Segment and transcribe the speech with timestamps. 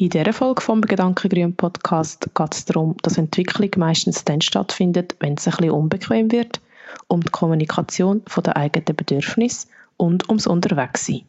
[0.00, 5.34] In dieser Folge vom Gedankengrün Podcast geht es darum, dass Entwicklung meistens dann stattfindet, wenn
[5.34, 6.60] es ein bisschen unbequem wird,
[7.08, 11.22] um die Kommunikation der eigenen Bedürfnisse und ums Unterwegssein.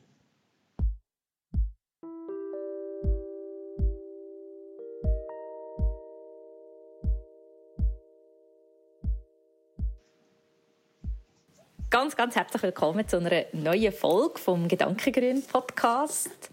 [11.90, 16.52] Ganz, ganz herzlich willkommen zu einer neuen Folge vom Gedankengrün Podcast.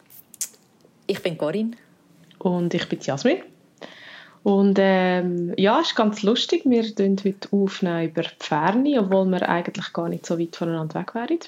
[1.06, 1.76] Ich bin Corinne.
[2.46, 3.42] Und ich bin Jasmin.
[4.44, 6.62] Und ähm, ja, es ist ganz lustig.
[6.64, 11.00] Wir nehmen heute aufnehmen über die Ferne, obwohl wir eigentlich gar nicht so weit voneinander
[11.00, 11.40] weg wären.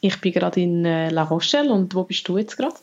[0.00, 2.76] Ich bin gerade in äh, La Rochelle und wo bist du jetzt gerade?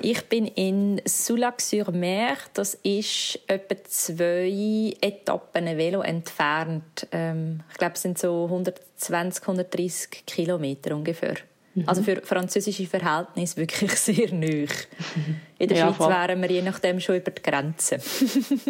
[0.00, 2.36] Ich bin in Soulac-sur-Mer.
[2.54, 7.06] Das ist etwa zwei Etappen Velo entfernt.
[7.12, 11.36] Ähm, ich glaube, es sind so 120, 130 Kilometer ungefähr.
[11.74, 11.84] Mhm.
[11.88, 14.66] Also für französische Verhältnisse wirklich sehr neu.
[15.58, 16.10] In der ja, Schweiz voll.
[16.10, 17.98] wären wir je nachdem schon über die Grenze.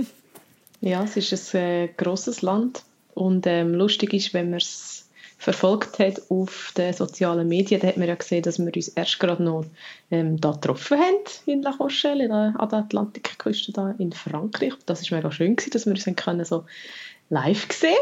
[0.81, 5.99] ja, es ist ein äh, grosses Land und ähm, lustig ist, wenn man es verfolgt
[5.99, 9.43] hat auf den sozialen Medien, da hat man ja gesehen, dass wir uns erst gerade
[9.43, 9.65] noch
[10.13, 14.75] ähm, da getroffen haben in La Rochelle, an der Atlantikküste da in Frankreich.
[14.87, 16.65] Das war mega schön, gewesen, dass wir uns können so
[17.29, 17.97] live sehen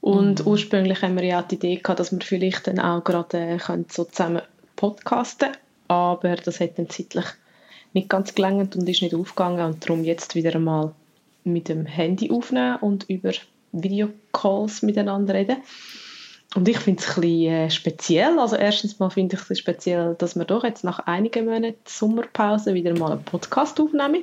[0.00, 0.46] und mhm.
[0.46, 3.86] ursprünglich haben wir ja die Idee gehabt, dass wir vielleicht dann auch gerade äh, können
[3.90, 4.42] so zusammen
[4.76, 5.48] podcasten
[5.88, 7.24] aber das hat dann zeitlich
[7.94, 10.92] nicht ganz gelangt und ist nicht aufgegangen und darum jetzt wieder einmal
[11.44, 13.32] mit dem Handy aufnehmen und über
[13.72, 15.56] Videocalls miteinander reden.
[16.54, 18.38] Und ich finde es ein bisschen äh, speziell.
[18.38, 22.74] Also erstens mal finde ich es speziell, dass wir doch jetzt nach einigen Monaten Sommerpause
[22.74, 24.22] wieder mal einen Podcast aufnehmen.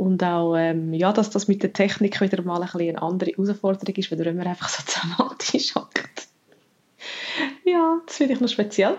[0.00, 3.32] Und auch, ähm, ja, dass das mit der Technik wieder mal ein bisschen eine andere
[3.32, 6.26] Herausforderung ist, wenn man einfach so zusammen am Tisch hockt.
[7.66, 8.98] ja, das finde ich noch speziell.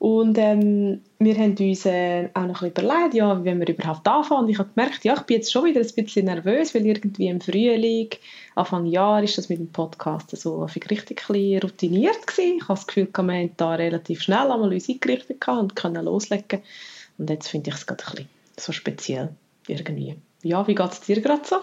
[0.00, 4.08] Und ähm, wir haben uns äh, auch noch ein bisschen überlegt, ja, wie wir überhaupt
[4.08, 4.46] anfangen.
[4.46, 7.28] Und ich habe gemerkt, ja, ich bin jetzt schon wieder ein bisschen nervös, weil irgendwie
[7.28, 8.10] im Frühling,
[8.56, 12.56] Anfang Jahr, ist das mit dem Podcast so richtig routiniert gewesen.
[12.56, 16.60] Ich habe das Gefühl, wir haben da relativ schnell einmal uns eingerichtet und können loslegen.
[17.18, 18.28] Und jetzt finde ich es gerade ein bisschen
[18.58, 19.28] so speziell
[19.66, 20.16] irgendwie.
[20.42, 21.56] Ja, wie geht es dir gerade so?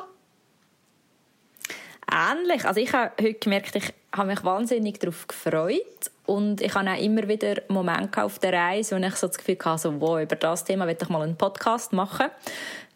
[2.12, 2.66] Ähnlich.
[2.66, 7.02] Also ich habe heute gemerkt, ich habe mich wahnsinnig darauf gefreut und ich habe auch
[7.02, 10.36] immer wieder Momente auf der Reise, wo ich so das Gefühl hatte, so, wow, über
[10.36, 12.28] das Thema will ich mal einen Podcast machen.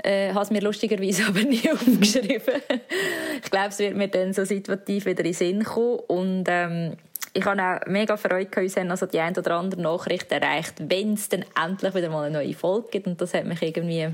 [0.03, 2.61] Äh, habe es mir lustigerweise aber nie aufgeschrieben.
[3.41, 6.97] ich glaube, es wird mir dann so situativ wieder in den Sinn kommen und ähm,
[7.33, 11.13] ich habe auch mega Freude, uns haben also die ein oder andere Nachricht erreicht, wenn
[11.13, 14.09] es dann endlich wieder mal eine neue Folge gibt und das hat mich irgendwie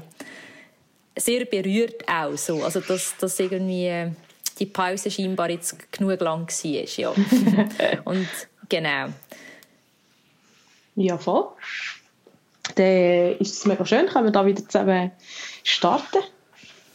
[1.17, 2.63] sehr berührt auch so.
[2.63, 4.11] Also, dass, dass irgendwie
[4.59, 6.97] die Pause scheinbar jetzt genug lang war.
[6.97, 7.13] Ja.
[8.05, 8.27] Und
[8.69, 9.07] genau.
[10.95, 11.47] Ja, voll.
[12.75, 15.11] Dann ist es mega schön, können wir da wieder zusammen
[15.63, 16.19] starten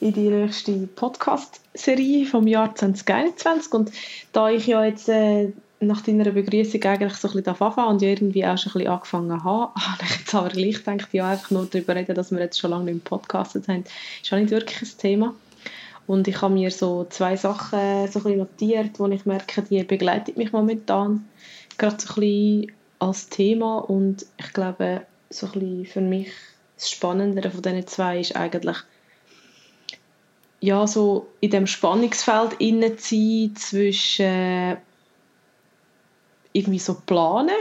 [0.01, 3.73] in die nächste Podcast-Serie vom Jahr 2021.
[3.73, 3.93] Und
[4.33, 8.45] da ich ja jetzt äh, nach deiner Begrüßung eigentlich so ein bisschen anfangen und irgendwie
[8.47, 11.67] auch schon ein bisschen angefangen habe, habe ich jetzt aber gleich gedacht, ja, einfach nur
[11.67, 13.85] darüber reden, dass wir jetzt schon lange nicht mehr podcastet haben,
[14.23, 15.35] ist auch nicht wirklich ein Thema.
[16.07, 17.79] Und ich habe mir so zwei Sachen
[18.09, 21.29] so ein bisschen notiert, wo ich merke, die begleiten mich momentan
[21.79, 26.31] gerade so ein bisschen als Thema und ich glaube, so ein bisschen für mich
[26.77, 28.77] das Spannendere von diesen zwei ist eigentlich,
[30.61, 34.77] ja, so in dem Spannungsfeld innen zu sein zwischen
[36.57, 37.57] irgendwie so planen,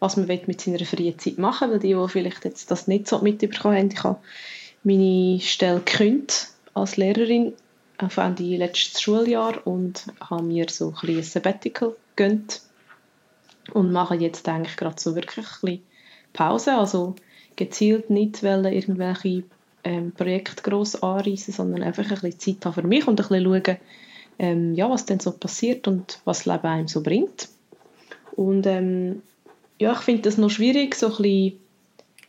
[0.00, 1.74] was man mit seiner freien Zeit machen will.
[1.74, 4.18] Weil die, die vielleicht jetzt das nicht so mitbekommen haben, ich habe
[4.84, 7.52] meine Stelle gekündigt als Lehrerin
[7.98, 12.62] auf Ende letztes Schuljahr und habe mir so ein, ein Sabbatical gegönnt
[13.72, 15.82] und mache jetzt eigentlich gerade so wirklich ein bisschen
[16.32, 17.14] Pause, also
[17.54, 19.44] gezielt nicht irgendwelche
[19.84, 23.44] ähm, Projekte gross anreißen, sondern einfach ein bisschen Zeit haben für mich und ein bisschen
[23.44, 23.78] schauen,
[24.38, 27.48] ähm, ja, was denn so passiert und was Leben einem so bringt.
[28.34, 29.22] Und ähm,
[29.78, 31.58] ja, ich finde das noch schwierig, so ein bisschen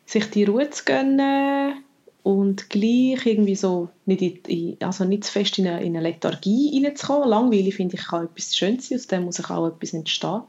[0.06, 1.84] sich die Ruhe zu gönnen
[2.24, 6.72] und gleich irgendwie so nicht, in, also nicht zu fest in eine, in eine Lethargie
[6.72, 7.30] hineinzukommen.
[7.30, 10.42] Langweilig finde ich kann etwas Schönes aus dem muss auch etwas entstehen.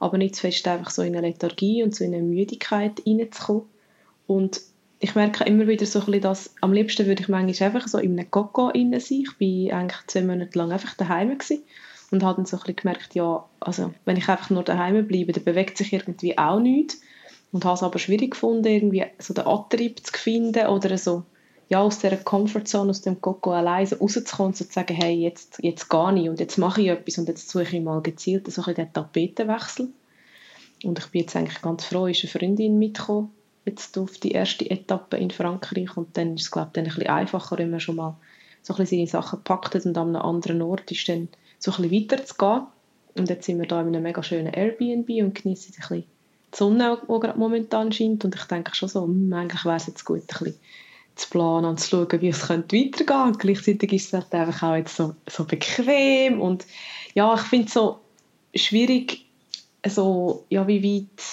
[0.00, 3.64] Aber nicht zu fest einfach so in eine Lethargie und so in eine Müdigkeit hineinzukommen.
[4.26, 4.60] Und
[5.00, 8.18] ich merke immer wieder so ein dass am liebsten würde ich manchmal einfach so in
[8.18, 9.02] einem Koko sein.
[9.08, 11.62] Ich war eigentlich zwei Monate lang einfach daheim gewesen
[12.10, 15.44] und habe dann so ein gemerkt, ja, also wenn ich einfach nur daheim bleibe, dann
[15.44, 17.00] bewegt sich irgendwie auch nichts
[17.52, 21.24] und habe es aber schwierig gefunden, irgendwie so den Antrieb zu finden oder so
[21.68, 25.14] ja, aus dieser Comfortzone, aus dem Koko allein so rauszukommen und so zu sagen, hey,
[25.14, 28.50] jetzt, jetzt gehe ich und jetzt mache ich etwas und jetzt suche ich mal gezielt
[28.52, 29.88] so ein den Tapetenwechsel.
[30.84, 33.30] Und ich bin jetzt eigentlich ganz froh, ist eine Freundin mitgekommen
[33.64, 37.58] jetzt auf die erste Etappe in Frankreich und dann ist es glaube ich ein einfacher,
[37.58, 38.16] wenn man schon mal
[38.62, 41.28] so ein bisschen seine Sachen gepackt hat und an einem anderen Ort ist dann
[41.58, 42.66] so ein bisschen weiterzugehen.
[43.16, 46.04] Und jetzt sind wir da in einem mega schönen Airbnb und genießen ein bisschen
[46.52, 48.24] die Sonne, die gerade momentan scheint.
[48.24, 50.54] Und ich denke schon so, hm, eigentlich wäre es jetzt gut, ein bisschen
[51.14, 53.22] zu planen und zu schauen, wie es könnte weitergehen.
[53.22, 56.40] Und gleichzeitig ist es halt einfach auch jetzt so, so bequem.
[56.40, 56.66] Und
[57.14, 58.00] ja, ich finde es so
[58.54, 59.26] schwierig,
[59.86, 61.24] so, ja, wie weit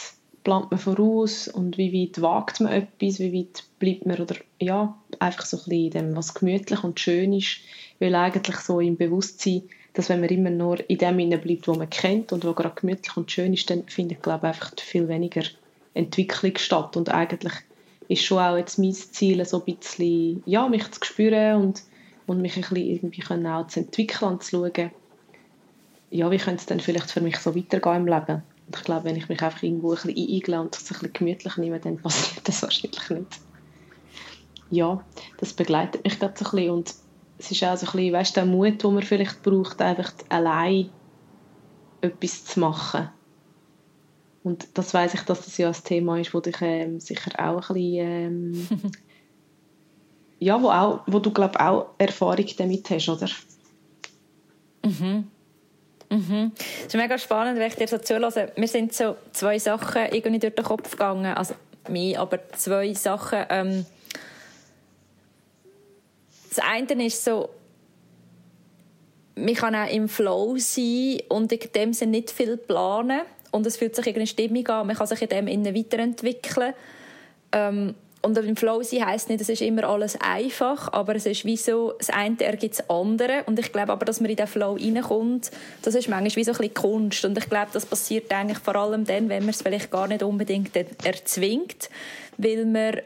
[0.43, 4.97] plant man voraus und wie weit wagt man etwas, wie weit bleibt man oder ja,
[5.19, 7.59] einfach so ein bisschen in dem, was gemütlich und schön ist,
[7.99, 11.73] weil eigentlich so im Bewusstsein, dass wenn man immer nur in dem Sinne bleibt, wo
[11.75, 15.07] man kennt und wo gerade gemütlich und schön ist, dann findet, ich glaube einfach viel
[15.07, 15.43] weniger
[15.93, 17.53] Entwicklung statt und eigentlich
[18.07, 21.83] ist schon auch jetzt mein Ziel, so ein bisschen, ja, mich zu spüren und,
[22.27, 24.91] und mich ein bisschen irgendwie können auch zu entwickeln und zu schauen,
[26.09, 28.43] ja, wie könnte es denn vielleicht für mich so weitergehen im Leben.
[28.71, 31.11] Und ich glaube, wenn ich mich einfach irgendwo ein bisschen eigle und es ein bisschen
[31.11, 33.41] gemütlich nehme, dann passiert das wahrscheinlich nicht.
[34.69, 35.03] Ja,
[35.39, 36.95] das begleitet mich gerade so ein bisschen und
[37.37, 40.89] es ist auch so ein bisschen, weißt, der Mut, den man vielleicht braucht, einfach allein
[41.99, 43.09] etwas zu machen
[44.43, 47.69] und das weiß ich, dass das ja ein Thema ist, wo dich ähm, sicher auch
[47.69, 48.67] ein bisschen, ähm,
[50.39, 53.27] ja, wo, auch, wo du glaube auch Erfahrung damit hast, oder?
[54.85, 55.27] Mhm.
[56.11, 56.51] Mhm.
[56.57, 58.51] Es ist mega spannend, wenn ich dir so zulasse.
[58.57, 61.55] Mir sind so zwei Sachen irgendwie durch den Kopf gegangen, also
[61.87, 63.45] mir, aber zwei Sachen.
[63.49, 63.85] Ähm,
[66.49, 67.49] das eine ist so,
[69.35, 73.21] man kann auch im Flow sein und in dem Sinne nicht viel planen
[73.51, 76.73] und es fühlt sich eine Stimmung an, man kann sich in dem innen weiterentwickeln.
[77.53, 81.43] Ähm, und im Flow sein heisst nicht, es ist immer alles einfach, aber es ist
[81.43, 83.43] wie so, das eine ergibt das andere.
[83.47, 85.49] Und ich glaube aber, dass man in den Flow reinkommt,
[85.81, 87.25] das ist manchmal wie so ein bisschen Kunst.
[87.25, 90.21] Und ich glaube, das passiert eigentlich vor allem dann, wenn man es vielleicht gar nicht
[90.21, 91.89] unbedingt erzwingt,
[92.37, 93.01] weil man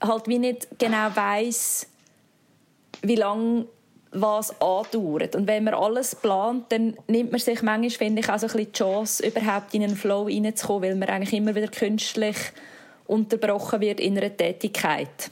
[0.00, 1.86] halt wie nicht genau weiß,
[3.02, 3.66] wie lange
[4.10, 5.36] was andauert.
[5.36, 8.52] Und wenn man alles plant, dann nimmt man sich manchmal, finde ich, auch so ein
[8.52, 12.36] bisschen die Chance, überhaupt in einen Flow reinzukommen, weil man eigentlich immer wieder künstlich
[13.08, 15.30] unterbrochen wird in einer Tätigkeit.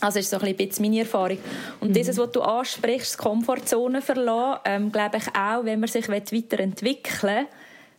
[0.00, 1.38] Also ist so ein bisschen meine Erfahrung.
[1.80, 1.92] Und mhm.
[1.94, 7.46] dieses, was du ansprichst, Komfortzone verlassen, ähm, glaube ich auch, wenn man sich weiterentwickeln will,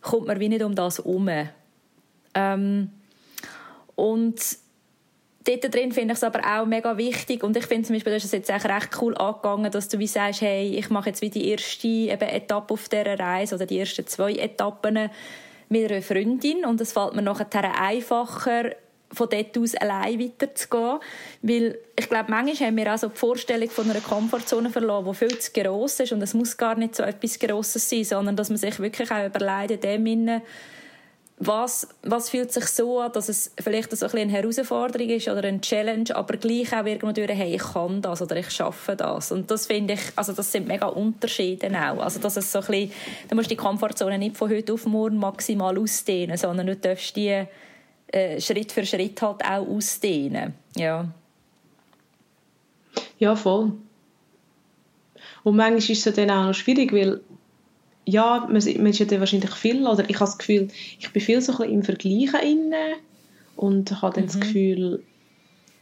[0.00, 1.28] kommt man wie nicht um das herum.
[2.34, 2.90] Ähm,
[3.96, 4.40] und
[5.46, 8.16] dort drin finde ich es aber auch mega wichtig und ich finde zum Beispiel, du
[8.16, 11.22] hast es jetzt echt recht cool angegangen, dass du wie sagst, hey, ich mache jetzt
[11.22, 15.10] wie die erste eben Etappe auf dieser Reise oder die ersten zwei Etappen
[15.68, 18.70] mit einer Freundin und es fällt mir nachher einfacher,
[19.12, 20.98] von dort aus allein weiterzugehen.
[21.42, 25.14] Weil ich glaube, manchmal haben wir auch so die Vorstellung von einer Komfortzone verloren, die
[25.14, 28.48] viel zu gross ist und es muss gar nicht so etwas Grosses sein, sondern dass
[28.48, 30.42] man sich wirklich auch überlegt, in dem Sinne,
[31.42, 35.44] was, was fühlt sich so an, dass es vielleicht so ein eine Herausforderung ist oder
[35.44, 39.32] eine Challenge, aber gleich auch irgendwo hey, ich kann das oder ich schaffe das.
[39.32, 42.02] Und das finde ich, also das sind mega Unterschiede auch.
[42.02, 42.92] Also dass es so ein bisschen,
[43.30, 47.46] du musst die Komfortzone nicht von heute auf morgen maximal ausdehnen, sondern du darfst die
[48.12, 50.54] äh, Schritt für Schritt halt auch ausdehnen.
[50.76, 51.08] Ja.
[53.18, 53.72] Ja, voll.
[55.42, 57.20] Und manchmal ist es dann auch noch schwierig, weil
[58.06, 61.40] ja, man, man ist ja wahrscheinlich viel, oder ich habe das Gefühl, ich bin viel
[61.40, 62.94] so ein bisschen im Vergleichen inne
[63.56, 64.28] und habe dann mhm.
[64.28, 65.02] das Gefühl,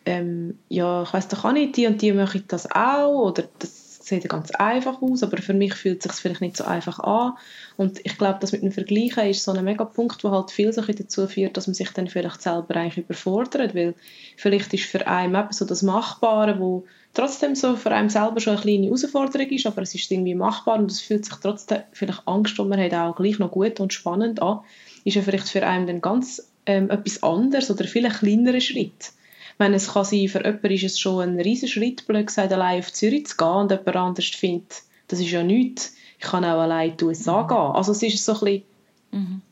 [0.04, 3.77] ähm, ja, ich weiß doch auch nicht, die und die machen das auch, oder das
[4.08, 7.34] sieht ganz einfach aus, aber für mich fühlt es sich vielleicht nicht so einfach an.
[7.76, 10.72] Und ich glaube, das mit dem Vergleichen ist so ein mega Punkt, der halt viel
[10.72, 13.94] so dazu führt, dass man sich dann vielleicht selber eigentlich überfordert, weil
[14.36, 16.84] vielleicht ist für einen eben so das Machbare, wo
[17.14, 20.78] trotzdem so für einen selber schon eine kleine Herausforderung ist, aber es ist irgendwie machbar
[20.78, 23.92] und es fühlt sich trotzdem vielleicht Angst und man hat auch gleich noch gut und
[23.92, 24.60] spannend an,
[25.04, 29.12] ist ja vielleicht für einen dann ganz ähm, etwas anderes oder viel ein kleinerer Schritt.
[29.58, 32.78] Wenn es kann sein, für jemanden ist es schon ein riesiger Schritt, blöd gesagt, allein
[32.78, 35.94] auf Zürich zu gehen und jemand anders findet, das ist ja nichts.
[36.18, 37.48] Ich kann auch allein in die USA mhm.
[37.48, 37.56] gehen.
[37.56, 38.62] Also es ist so ein bisschen,
[39.10, 39.42] mhm.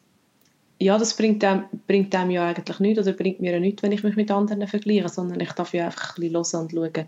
[0.79, 3.93] ja, das bringt einem, bringt einem ja eigentlich nichts oder bringt mir ja nichts, wenn
[3.93, 7.07] ich mich mit anderen vergleiche, sondern ich darf ja einfach ein bisschen hören und schauen,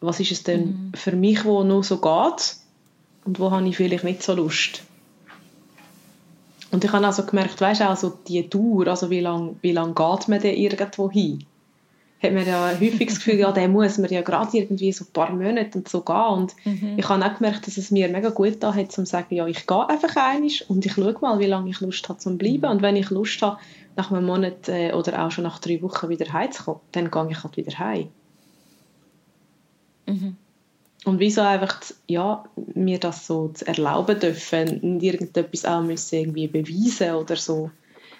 [0.00, 0.92] was ist es denn mhm.
[0.94, 2.56] für mich, wo noch so geht
[3.24, 4.82] und wo habe ich vielleicht nicht so Lust.
[6.70, 9.94] Und ich habe also gemerkt, weißt du, also die Dauer, also wie lange wie lang
[9.94, 11.44] geht man denn irgendwo hin?
[12.20, 15.12] Hat man ja häufig das Gefühl, ja, der muss man ja gerade irgendwie so ein
[15.12, 16.16] paar Monate und so gehen.
[16.16, 16.94] Und mhm.
[16.96, 19.66] ich habe auch gemerkt, dass es mir mega gut da hat, zu sagen, ja, ich
[19.66, 22.62] gehe einfach einig und ich schaue mal, wie lange ich Lust habe zum bleiben.
[22.62, 22.70] Mhm.
[22.70, 23.58] Und wenn ich Lust habe,
[23.98, 27.42] nach einem Monat äh, oder auch schon nach drei Wochen wieder heimzukommen, dann gehe ich
[27.42, 28.08] halt wieder heim.
[30.06, 30.36] Mhm.
[31.04, 32.44] Und wieso einfach, ja,
[32.74, 37.70] mir das so zu erlauben dürfen, nicht irgendetwas auch müssen irgendwie beweisen oder so.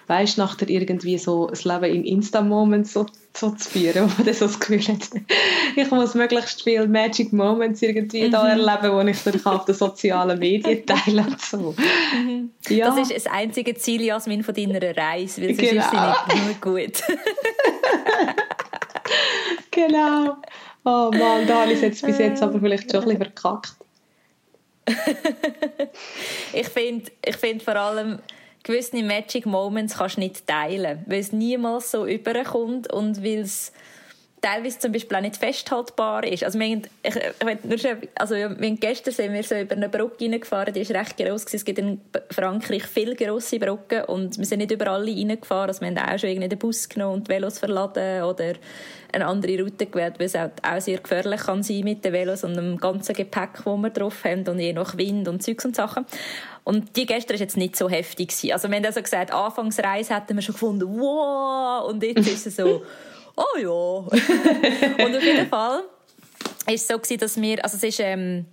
[0.09, 3.05] Weißt nachher irgendwie so das Leben in Insta-Moments so,
[3.37, 5.07] so zu führen, wo man so das Gefühl hat,
[5.75, 8.31] ich muss möglichst viele Magic Moments irgendwie mhm.
[8.31, 11.75] da erleben, die ich dann auf den sozialen Medien teile und so.
[12.13, 12.49] Mhm.
[12.69, 12.87] Ja.
[12.87, 15.83] Das ist das einzige Ziel, Jasmin, von deiner Reise, weil sonst genau.
[15.83, 17.03] ist sie nicht nur gut.
[19.69, 20.37] genau.
[20.85, 23.75] Oh Mann, da habe ich es jetzt bis jetzt aber vielleicht schon ein bisschen verkackt.
[26.53, 28.19] ich finde ich find vor allem,
[28.63, 33.71] gewisse Magic Moments kannst du nicht teilen, weil es niemals so überkommt und weil es
[34.41, 36.43] teilweise zum Beispiel auch nicht festhaltbar ist.
[36.43, 39.89] Also, wir, haben, ich, ich nur also wir haben gestern sind wir so über eine
[39.89, 44.45] Brücke reingefahren, die ist recht gross Es gibt in Frankreich viele grosse Brücken und wir
[44.45, 45.69] sind nicht über alle reingefahren.
[45.69, 48.53] Also wir haben auch schon den Bus genommen und Velos verladen oder
[49.11, 52.43] eine andere Route gewählt, weil es auch, auch sehr gefährlich kann sein mit den Velos
[52.43, 55.75] und dem ganzen Gepäck, das wir drauf haben und je nach Wind und Zeugs und
[55.75, 56.05] Sachen.
[56.63, 58.29] Und die gestern war jetzt nicht so heftig.
[58.29, 58.53] Gewesen.
[58.53, 62.55] Also wir haben also gesagt, Anfangsreise hätten wir schon gefunden, wow, und jetzt ist es
[62.57, 62.83] so,
[63.39, 65.05] oh ja.
[65.05, 65.83] und auf jeden Fall
[66.65, 68.45] war es so, gewesen, dass wir, also es ist, ähm,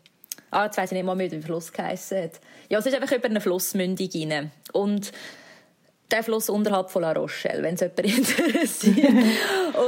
[0.51, 2.41] ah, jetzt weiss ich nicht mal mehr, wie der Fluss geheissen hat.
[2.69, 4.51] Ja, es ist einfach über eine Flussmündung rein.
[4.73, 5.13] Und
[6.11, 9.13] der Fluss unterhalb von La Rochelle, wenn es jemand interessiert.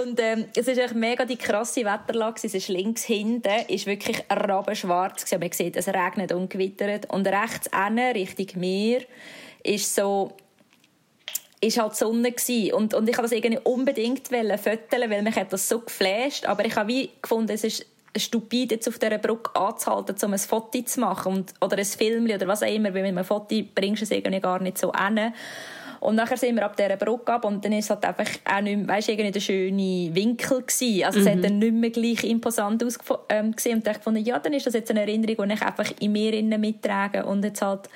[0.02, 2.40] und ähm, es ist echt mega die krasse Wetterlage.
[2.42, 5.30] Es ist links hinten, ist wirklich rabenschwarz.
[5.38, 7.10] Man sieht, es regnet und gewittert.
[7.10, 9.02] Und rechts hinten, Richtung Meer,
[9.62, 10.36] ist so
[11.60, 12.72] ist halt die Sonne gewesen.
[12.74, 16.46] Und, und ich wollte das irgendwie unbedingt fotografieren, weil mich hat das so geflasht.
[16.46, 17.86] Aber ich habe wie gefunden, es ist
[18.16, 21.32] stupid, jetzt auf dieser Brücke anzuhalten, um ein Foto zu machen.
[21.32, 24.10] Und, oder ein Film oder was auch immer, weil mit einem Foto bringst du es
[24.10, 25.32] irgendwie gar nicht so hin.
[26.00, 28.60] Und nachher sind wir ab dieser Brücke ab und dann ist es halt einfach auch
[28.60, 31.04] nicht mehr, weißt, irgendwie der schöne Winkel gewesen.
[31.04, 31.26] Also mhm.
[31.26, 33.18] es hat dann nicht mehr gleich imposant ausgesehen.
[33.28, 36.12] Ähm, und ich dachte, ja, dann ist das jetzt eine Erinnerung, die ich einfach in
[36.12, 37.88] mir mittrage und jetzt halt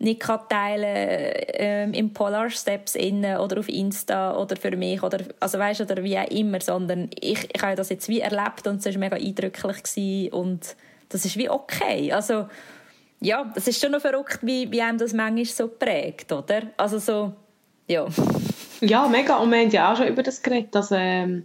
[0.00, 5.58] nicht teilen ähm, im Polar Steps innen oder auf Insta oder für mich oder also
[5.58, 8.86] weißt oder wie auch immer, sondern ich, ich habe das jetzt wie erlebt und es
[8.86, 10.76] war mega eindrücklich gewesen und
[11.10, 12.12] das ist wie okay.
[12.12, 12.48] Also
[13.20, 16.62] ja, das ist schon noch verrückt, wie, wie einem das manchmal so prägt, oder?
[16.78, 17.34] Also so,
[17.86, 18.06] ja.
[18.80, 19.36] Ja, mega.
[19.36, 21.44] Und wir haben ja auch schon über das geredet, dass, ähm,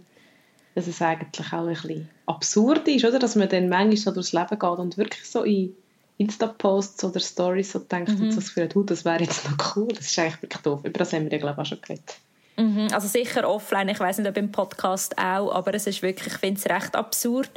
[0.74, 3.18] dass es eigentlich auch ein bisschen absurd ist, oder?
[3.18, 5.76] Dass man dann manchmal so durchs Leben geht und wirklich so in
[6.18, 8.22] Insta-Posts oder Stories so denkt mhm.
[8.22, 9.88] und so das Gefühl hat, das wäre jetzt noch cool.
[9.88, 10.80] Das ist eigentlich wirklich doof.
[10.82, 12.16] Über das haben wir ja, glaube ich, auch schon geredet.
[12.56, 12.88] Mhm.
[12.92, 16.38] Also sicher offline, ich weiß nicht, ob im Podcast auch, aber es ist wirklich, ich
[16.40, 17.50] finde es recht absurd.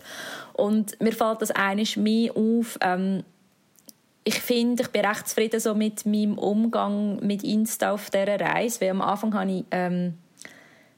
[0.54, 3.24] Und mir fällt das eines mehr auf, ähm,
[4.26, 8.82] ich finde, ich bin recht zufrieden so mit meinem Umgang mit Insta auf dieser Reise,
[8.82, 10.16] weil am Anfang habe ich ähm,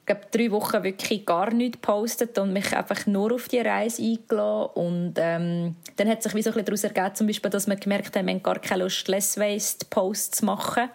[0.06, 4.70] glaube, drei Wochen wirklich gar nichts gepostet und mich einfach nur auf die Reise eingeladen.
[4.74, 7.76] Und ähm, dann hat sich wie so ein bisschen daraus ergeben, zum Beispiel, dass wir
[7.76, 10.90] gemerkt haben, wir haben gar keine Lust, Less Waste Posts zu machen.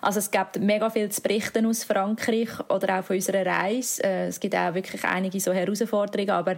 [0.00, 4.02] Also es gibt mega viel zu berichten aus Frankreich oder auch von unserer Reise.
[4.04, 6.56] Äh, es gibt auch wirklich einige so Herausforderungen, aber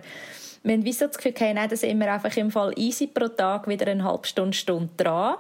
[0.63, 3.07] wir haben wie so das Gefühl, okay, nein, da sind wir einfach im Fall easy
[3.07, 5.37] pro Tag wieder eine halbe Stunde, Stunde dran.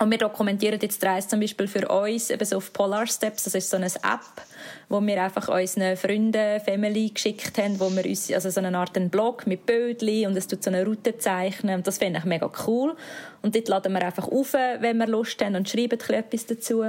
[0.00, 3.44] Und wir dokumentieren jetzt die Reise zum Beispiel für uns eben so auf Polar Steps.
[3.44, 4.46] Das ist so eine App,
[4.88, 8.96] wo wir einfach unseren Freunden, Family geschickt haben, wo wir uns, also so eine Art
[8.96, 11.76] einen Blog mit Bildchen und es tut so eine Route zeichnen.
[11.76, 12.94] Und das finde ich mega cool.
[13.42, 16.84] Und dort laden wir einfach auf, wenn wir Lust haben und schreiben etwas dazu.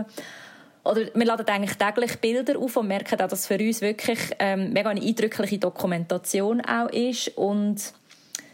[0.84, 4.72] Oder wir laden eigentlich täglich Bilder auf und merken auch, dass für uns wirklich ähm,
[4.72, 7.30] mega eine eindrückliche Dokumentation auch ist.
[7.38, 7.94] Und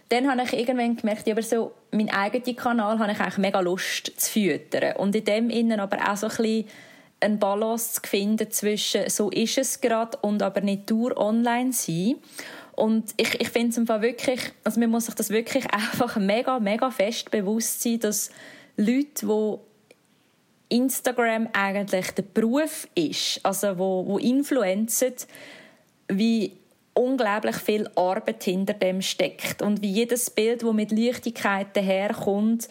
[0.09, 4.11] dann habe ich irgendwann gemerkt, aber so meinen eigenen Kanal habe ich eigentlich mega Lust
[4.17, 4.97] zu füttern.
[4.97, 6.65] Und in dem Innen aber auch so ein bisschen
[7.21, 12.15] eine Balance zu finden zwischen so ist es gerade und aber nicht durch online sein.
[12.73, 16.59] Und ich, ich finde es einfach wirklich, also man muss sich das wirklich einfach mega,
[16.59, 18.29] mega fest bewusst sein, dass
[18.77, 19.55] Leute, die
[20.75, 25.13] Instagram eigentlich der Beruf ist, also wo, wo influenzen,
[26.09, 26.57] wie
[26.95, 32.67] unglaublich viel Arbeit hinter dem steckt und wie jedes Bild, das mit Leichtigkeit daherkommt,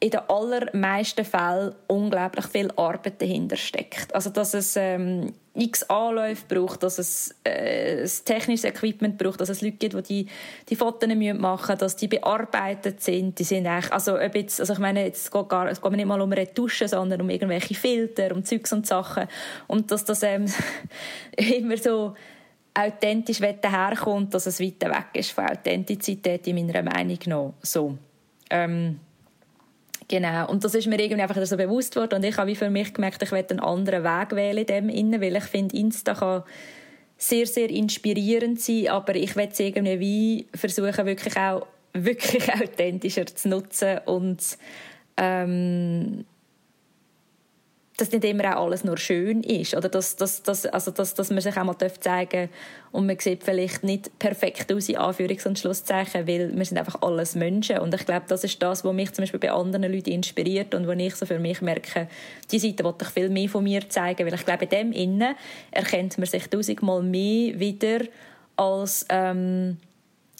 [0.00, 4.14] in den allermeisten Fällen unglaublich viel Arbeit dahinter steckt.
[4.14, 9.48] Also dass es ähm, x Anläufe braucht, dass es äh, das technisches Equipment braucht, dass
[9.48, 10.30] es Leute gibt, die die,
[10.68, 13.38] die Fotos machen müssen, dass die bearbeitet sind.
[13.38, 16.06] Die sind eigentlich, also, ob jetzt, also ich meine, jetzt geht gar, es geht nicht
[16.06, 19.28] mal um Retuschen, sondern um irgendwelche Filter, um Zeugs und Sachen.
[19.68, 20.46] Und dass das ähm,
[21.36, 22.14] immer so
[22.74, 27.52] authentisch herkommt, dass es weiter weg ist von Authentizität in meiner Meinung nach.
[27.62, 27.96] So.
[28.50, 28.98] Ähm,
[30.08, 30.48] genau.
[30.50, 33.22] Und das ist mir irgendwie einfach so bewusst worden und ich habe für mich gemerkt,
[33.22, 36.42] ich werde einen anderen Weg wählen in dem Innen, weil ich finde, Insta kann
[37.16, 43.26] sehr, sehr inspirierend sein, aber ich werde es irgendwie wie versuchen, wirklich auch wirklich authentischer
[43.26, 44.42] zu nutzen und
[45.16, 46.24] ähm,
[47.96, 49.76] dass nicht immer auch alles nur schön ist.
[49.76, 52.48] Oder dass, dass, dass, also dass, dass man sich auch mal zeigen
[52.90, 57.00] und man sieht vielleicht nicht perfekt aus, in Anführungs- und Schlusszeichen, weil wir sind einfach
[57.02, 57.78] alles Menschen.
[57.78, 60.88] Und ich glaube, das ist das, was mich zum Beispiel bei anderen Leuten inspiriert und
[60.88, 62.08] wo ich so für mich merke,
[62.50, 65.36] die Seite wollte ich viel mehr von mir zeigen, weil ich glaube, in dem Innen
[65.70, 68.00] erkennt man sich tausendmal mehr wieder
[68.56, 69.76] als ähm,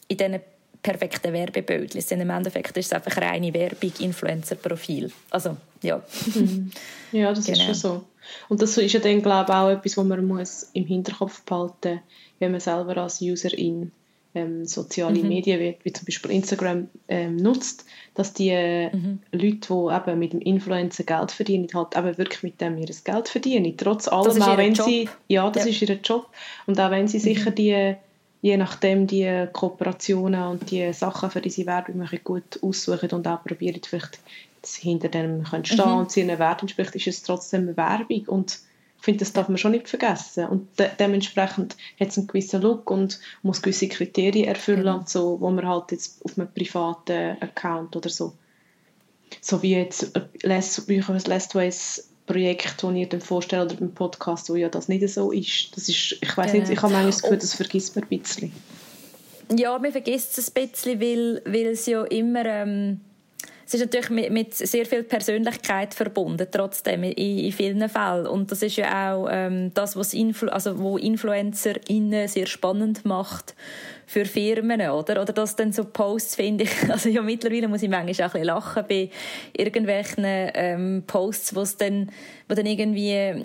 [0.08, 0.40] in diesen
[0.84, 2.20] perfekten Werbebildchen.
[2.20, 5.10] Im Endeffekt ist es einfach reine Werbung, Influencer-Profil.
[5.30, 6.00] Also, ja.
[6.34, 6.70] Mhm.
[7.10, 7.58] Ja, das genau.
[7.58, 8.04] ist schon so.
[8.48, 11.94] Und das ist ja dann, glaube ich, auch etwas, was man muss im Hinterkopf behalten
[11.94, 12.02] muss,
[12.38, 13.92] wenn man selber als Userin
[14.34, 15.28] ähm, soziale mhm.
[15.28, 19.20] Medien wie, wie, zum Beispiel Instagram ähm, nutzt, dass die mhm.
[19.32, 23.28] Leute, die eben mit dem Influencer Geld verdienen, halt eben wirklich mit dem ihr Geld
[23.28, 23.76] verdienen.
[23.76, 24.86] Trotz allem, auch wenn Job.
[24.86, 25.70] sie, ja, das ja.
[25.70, 26.26] ist ihr Job.
[26.66, 27.22] Und auch wenn sie mhm.
[27.22, 27.96] sicher die
[28.44, 33.26] je nachdem die Kooperationen und die Sachen, für die sie Werbung machen, gut aussuchen und
[33.26, 34.18] auch probieren, vielleicht
[34.66, 35.96] hinter dem können stehen mhm.
[36.00, 38.58] und sie einen Wert entspricht, ist es trotzdem Werbung und
[38.98, 42.60] ich finde, das darf man schon nicht vergessen und de dementsprechend hat es einen gewissen
[42.60, 45.00] Look und muss gewisse Kriterien erfüllen mhm.
[45.00, 48.34] und so, wo man halt jetzt auf einem privaten Account oder so
[49.40, 54.54] so wie jetzt Last, Last Ways Projekt, das ich dann vorstelle oder beim Podcast, wo
[54.54, 55.76] ja das nicht so ist.
[55.76, 56.62] Das ist ich weiß genau.
[56.62, 58.52] nicht, ich habe manchmal das Gefühl, das vergisst man ein bisschen.
[59.54, 62.44] Ja, man vergisst es ein bisschen, weil, weil es ja immer...
[62.46, 63.00] Ähm
[63.66, 68.26] es ist natürlich mit, mit, sehr viel Persönlichkeit verbunden, trotzdem in, in vielen Fällen.
[68.26, 73.54] Und das ist ja auch ähm, das, was Influ also wo InfluencerInnen sehr spannend macht
[74.06, 75.22] für Firmen, oder?
[75.22, 78.40] Oder dass dann so Posts finde ich, also ja, mittlerweile muss ich manchmal auch ein
[78.40, 79.10] bisschen lachen bei
[79.56, 82.10] irgendwelchen ähm, Posts, wo dann,
[82.48, 83.44] wo dann irgendwie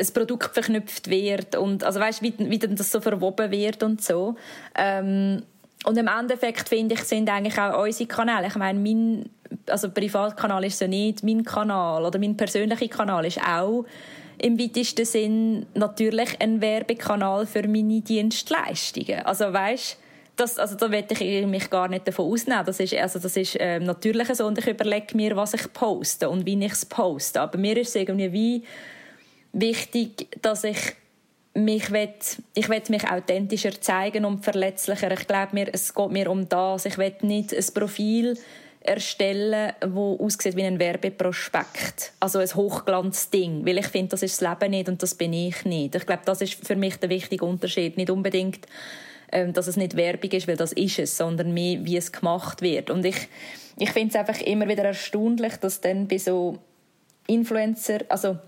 [0.00, 4.02] ein Produkt verknüpft wird und also weißt wie, wie dann das so verwoben wird und
[4.02, 4.36] so
[4.74, 5.42] ähm,
[5.84, 9.30] und im Endeffekt finde ich sind eigentlich auch unsere Kanäle ich meine mein
[9.66, 13.84] also Privatkanal ist so nicht mein Kanal oder mein persönlicher Kanal ist auch
[14.38, 19.20] im weitesten Sinn natürlich ein Werbekanal für meine Dienstleistungen.
[19.26, 19.98] Also weißt,
[20.36, 22.64] das, also da will ich mich gar nicht davon ausnehmen.
[22.64, 26.30] Das ist, also das ist ähm, natürlich so und ich überlege mir, was ich poste
[26.30, 27.40] und wie ich es poste.
[27.42, 28.62] Aber mir ist es irgendwie wie
[29.52, 30.78] wichtig, dass ich
[31.52, 32.14] mich will,
[32.54, 35.10] ich will mich authentischer zeigen und verletzlicher.
[35.10, 36.86] Ich glaube mir, es geht mir um das.
[36.86, 38.38] Ich will nicht ein Profil
[38.80, 42.12] erstellen, wo aussieht wie ein Werbeprospekt.
[42.18, 43.66] Also ein Hochglanzding.
[43.66, 45.94] Weil ich finde, das ist das Leben nicht und das bin ich nicht.
[45.94, 47.96] Ich glaube, das ist für mich der wichtige Unterschied.
[47.96, 48.66] Nicht unbedingt,
[49.32, 52.62] ähm, dass es nicht Werbung ist, weil das ist es, sondern mehr, wie es gemacht
[52.62, 52.90] wird.
[52.90, 53.28] Und ich,
[53.78, 56.58] ich finde es einfach immer wieder erstaunlich, dass dann bei so
[57.26, 58.38] Influencer, also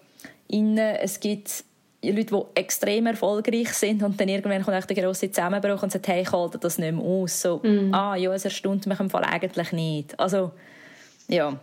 [0.49, 1.65] innen, es gibt
[2.03, 6.23] Leute, die extrem erfolgreich sind und dann irgendwann kommt der grosse Zusammenbruch und sagt, hey,
[6.23, 7.41] ich halte das nicht mehr aus.
[7.41, 7.95] So, mm.
[7.95, 10.19] ah, ja, es erstaunt mich im Fall eigentlich nicht.
[10.19, 10.51] Also,
[11.29, 11.57] ja.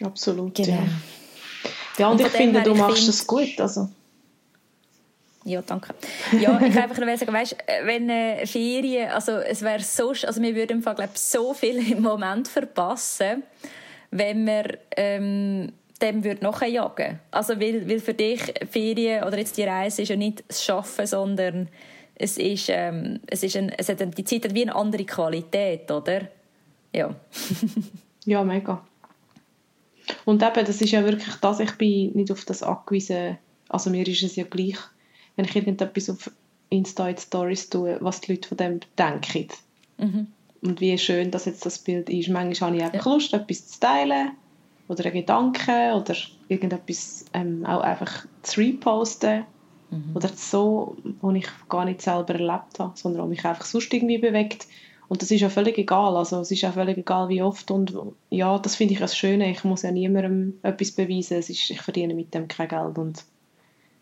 [0.00, 0.68] Absolut, genau.
[0.68, 0.82] ja.
[1.98, 3.88] Ja, und, und ich finde, du machst find, das gut, also.
[5.44, 5.94] Ja, danke.
[6.40, 10.54] Ja, ich einfach nur sagen, weißt, wenn äh, Ferien, also es wäre so, also wir
[10.54, 13.42] würden im Fall, glaube so viel im Moment verpassen,
[14.10, 17.18] wenn wir ähm, dem würde nachjagen.
[17.30, 21.06] Also weil, weil für dich Ferien oder jetzt die Reise ist ja nicht das Schaffen,
[21.06, 21.68] sondern
[22.14, 25.90] es ist, ähm, es ist ein, es hat die Zeit hat wie eine andere Qualität,
[25.90, 26.28] oder?
[26.92, 27.14] Ja.
[28.24, 28.84] ja, mega.
[30.24, 34.06] Und eben, das ist ja wirklich das, ich bin nicht auf das angewiesen, also mir
[34.06, 34.78] ist es ja gleich,
[35.36, 36.30] wenn ich irgendetwas auf
[36.70, 39.48] Insta in Stories tue, was die Leute von dem denken.
[39.98, 40.26] Mhm.
[40.60, 42.28] Und wie schön dass jetzt das Bild ist.
[42.28, 43.12] Manchmal habe ich einfach ja.
[43.12, 44.32] Lust, etwas zu teilen
[44.88, 46.16] oder ein Gedanke oder
[46.48, 49.44] irgendetwas ähm, auch einfach zu reposten
[49.90, 50.12] mhm.
[50.14, 54.18] oder so, was ich gar nicht selber erlebt habe, sondern was mich einfach sonst irgendwie
[54.18, 54.66] bewegt.
[55.08, 57.96] Und das ist ja völlig egal, also es ist ja völlig egal, wie oft und
[58.28, 61.80] ja, das finde ich das Schöne, ich muss ja niemandem etwas beweisen, es ist, ich
[61.80, 63.24] verdiene mit dem kein Geld und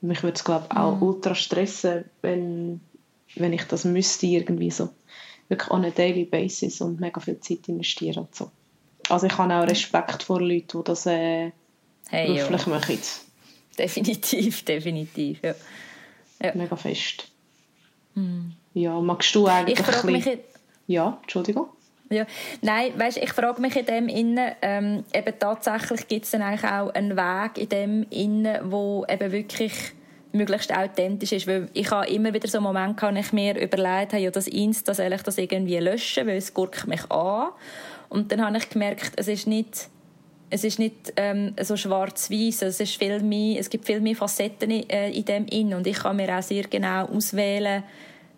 [0.01, 1.03] mich würde es glaube ich auch mhm.
[1.03, 2.81] ultra stressen, wenn,
[3.37, 4.89] wenn ich das müsste irgendwie so
[5.49, 8.51] wirklich on a daily basis und mega viel Zeit investieren und so.
[9.09, 11.53] Also ich habe auch Respekt vor Leuten, die das äh,
[12.09, 12.69] hey, beruflich ja.
[12.69, 12.99] machen.
[13.79, 15.55] Definitiv, definitiv, ja.
[16.43, 16.53] ja.
[16.55, 17.29] Mega fest.
[18.15, 18.53] Hm.
[18.75, 20.41] Ja, magst du eigentlich ich ein bisschen...
[20.87, 21.69] Ja, Entschuldigung.
[22.11, 22.27] Ja.
[22.63, 26.71] Nein, weißt, ich frage mich in dem Innen, ähm, eben tatsächlich gibt es dann eigentlich
[26.71, 29.73] auch einen Weg in dem Innen, wo eben wirklich
[30.33, 34.13] möglichst authentisch ist, weil ich habe immer wieder so Momente gehabt, wo ich mir überlegt
[34.13, 37.49] habe, ja, das Insta soll ich das irgendwie löschen, weil es guckt mich an.
[38.09, 39.89] Und dann habe ich gemerkt, es ist nicht,
[40.51, 42.63] es ist nicht ähm, so schwarz-weiß.
[42.63, 46.37] Es, es gibt viel mehr Facetten in, äh, in dem in und ich kann mir
[46.37, 47.83] auch sehr genau auswählen,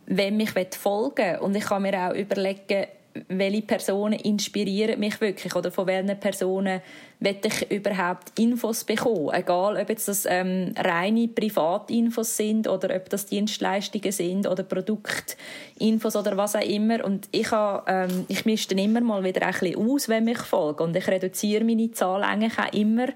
[0.07, 1.39] wem ich folgen will.
[1.41, 2.87] Und ich kann mir auch überlegen,
[3.29, 6.81] welche Personen inspirieren mich wirklich oder von welchen Personen
[7.21, 9.31] will ich überhaupt Infos bekommen.
[9.33, 16.17] Egal, ob jetzt das ähm, reine Privatinfos sind oder ob das Dienstleistungen sind oder Produktinfos
[16.17, 17.05] oder was auch immer.
[17.05, 20.39] Und ich, habe, ähm, ich mische dann immer mal wieder ein bisschen aus, wenn ich
[20.39, 20.85] folge.
[20.85, 23.09] Und ich reduziere meine Zahl eigentlich auch immer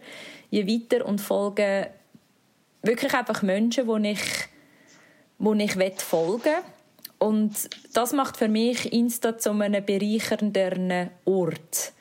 [0.50, 1.88] je weiter und folge
[2.82, 4.20] wirklich einfach Menschen, wo ich,
[5.38, 6.62] wo ich folgen will
[7.22, 7.52] und
[7.92, 11.92] das macht für mich Insta zu einem bereichernden Ort.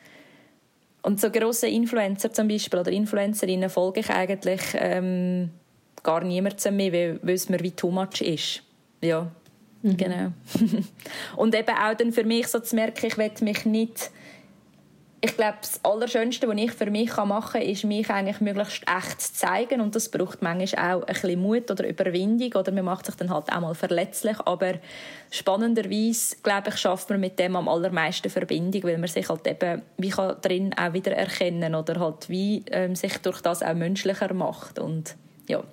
[1.04, 5.52] Und so grosse Influencer zum Beispiel oder Influencerinnen folge ich eigentlich ähm,
[6.02, 8.64] gar niemandem mehr, weil, weil es mir wie too much ist.
[9.02, 9.30] Ja,
[9.84, 9.98] mhm.
[9.98, 10.32] genau.
[11.36, 14.10] und eben auch dann für mich so zu merken, ich will mich nicht
[15.24, 19.22] ich glaube, das Allerschönste, was ich für mich machen kann, ist, mich eigentlich möglichst echt
[19.22, 19.80] zu zeigen.
[19.80, 22.52] Und das braucht manchmal auch ein bisschen Mut oder Überwindung.
[22.54, 24.38] Oder man macht sich dann halt auch mal verletzlich.
[24.46, 24.74] Aber
[25.30, 29.84] spannenderweise, glaube ich, schafft man mit dem am allermeisten Verbindung, weil man sich halt eben
[29.98, 34.34] wie kann drin auch wieder erkennen oder halt wie ähm, sich durch das auch menschlicher
[34.34, 34.80] macht.
[34.80, 35.16] Und
[35.48, 35.64] ja,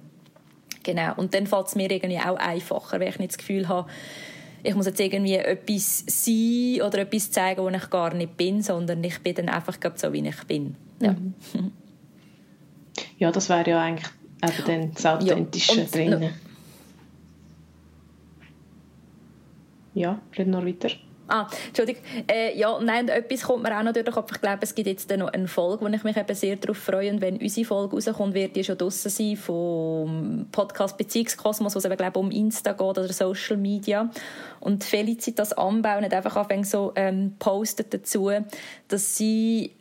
[0.82, 1.14] genau.
[1.16, 3.88] Und dann fällt es mir irgendwie auch einfacher, wenn ich nicht das Gefühl habe,
[4.62, 9.03] ich muss jetzt irgendwie etwas sein oder etwas zeigen, wo ich gar nicht bin, sondern
[9.05, 10.75] ich bin dann einfach so, wie ich bin.
[11.01, 11.35] Ja, mhm.
[13.18, 14.09] ja das wäre ja eigentlich
[14.42, 16.31] eben dann das Authentische ja, drin.
[19.94, 20.90] Ja, red noch weiter.
[21.31, 22.03] Ah, Entschuldigung.
[22.27, 24.33] Äh, ja, nein, und etwas kommt mir auch noch durch den Kopf.
[24.33, 27.11] Ich glaube, es gibt jetzt noch eine Folge, wo ich mich eben sehr darauf freue.
[27.12, 31.85] Und wenn unsere Folge rauskommt, wird die schon draussen sein vom Podcast Beziehungskosmos, wo es
[31.85, 34.11] eben, glaube um Insta geht oder Social Media.
[34.61, 38.31] Und Felicitas Anbauen hat einfach angefangen so ähm, postet dazu,
[38.88, 39.73] dass sie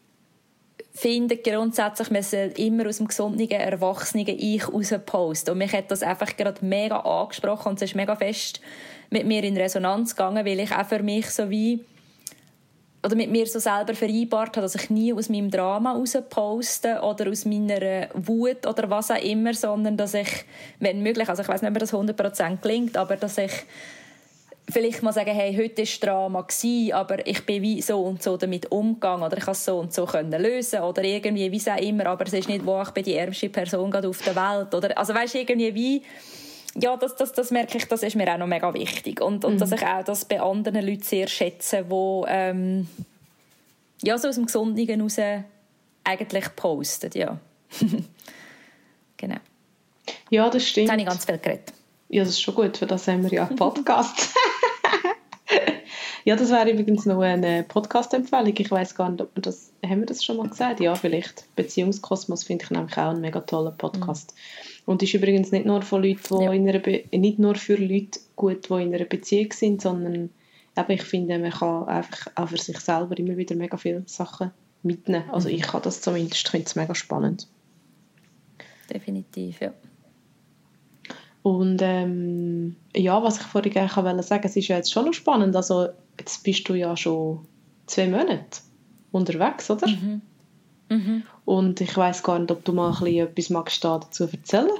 [0.91, 5.51] finde grundsätzlich, man soll immer aus dem gesunden, erwachsenen Ich raus posten.
[5.51, 8.59] Und mich hat das einfach gerade mega angesprochen und es ist mega fest
[9.09, 11.83] mit mir in Resonanz gegangen, weil ich auch für mich so wie
[13.05, 16.99] oder mit mir so selber vereinbart habe, dass ich nie aus meinem Drama raus poste
[17.01, 20.27] oder aus meiner Wut oder was auch immer, sondern dass ich,
[20.79, 23.51] wenn möglich, also ich weiß nicht, ob das 100% gelingt, aber dass ich
[24.69, 26.47] vielleicht mal sagen, hey, heute war Drama,
[26.93, 29.93] aber ich bin wie so und so damit umgegangen oder ich konnte es so und
[29.93, 33.03] so können lösen oder irgendwie, wie auch immer, aber es ist nicht, wo ich bin
[33.03, 36.03] die ärmste Person auf der Welt oder, also weißt irgendwie wie
[36.79, 39.21] ja, das, das, das merke ich, das ist mir auch noch mega wichtig.
[39.21, 39.57] Und, und mhm.
[39.59, 42.87] dass ich auch das bei anderen Leuten sehr schätze, die ähm,
[44.03, 45.17] ja, so aus dem Gesunden heraus
[46.03, 47.39] eigentlich posten, ja.
[49.17, 49.37] genau.
[50.29, 50.85] Ja, das stimmt.
[50.85, 51.73] Jetzt habe ich ganz viel geredet.
[52.09, 54.29] Ja, das ist schon gut, für das haben wir ja einen Podcast.
[56.27, 58.53] ja, das wäre übrigens noch eine Podcast-Empfehlung.
[58.57, 60.81] Ich weiß gar nicht, ob wir das, haben wir das schon mal gesagt?
[60.81, 61.45] Ja, vielleicht.
[61.55, 64.33] Beziehungskosmos finde ich nämlich auch einen mega tollen Podcast.
[64.35, 64.91] Mhm.
[64.91, 66.51] Und ist übrigens nicht nur, von Leuten, die ja.
[66.51, 70.29] in einer Be nicht nur für Leute gut, die in einer Beziehung sind, sondern
[70.77, 74.51] eben, ich finde, man kann einfach auch für sich selber immer wieder mega viele Sachen
[74.83, 75.29] mitnehmen.
[75.31, 77.47] Also ich kann das zumindest, finde es mega spannend.
[78.93, 79.71] Definitiv, ja.
[81.47, 85.13] Und ähm, ja, was ich vorhin gerne sagen wollte, es ist ja jetzt schon noch
[85.13, 85.87] spannend, also
[86.19, 87.39] jetzt bist du ja schon
[87.85, 88.59] zwei Monate
[89.13, 89.87] unterwegs, oder?
[89.87, 90.21] Mhm.
[90.89, 91.23] Mhm.
[91.45, 94.71] Und ich weiß gar nicht, ob du mal ein bisschen etwas magst dazu erzählen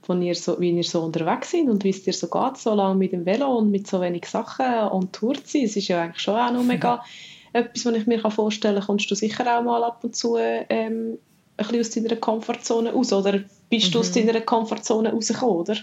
[0.00, 2.72] von ihr so, wie ihr so unterwegs seid und wie es dir so geht, so
[2.72, 5.64] lange mit dem Velo und mit so wenig Sachen und Tour zu sein.
[5.64, 7.04] Es ist ja eigentlich schon auch noch mega
[7.52, 8.86] etwas, was ich mir vorstellen kann.
[8.86, 11.18] Kommst du sicher auch mal ab und zu ähm,
[11.58, 13.92] ein bisschen aus deiner Komfortzone raus oder bist mhm.
[13.92, 14.26] du aus mhm.
[14.26, 15.76] deiner Komfortzone rausgekommen, oder?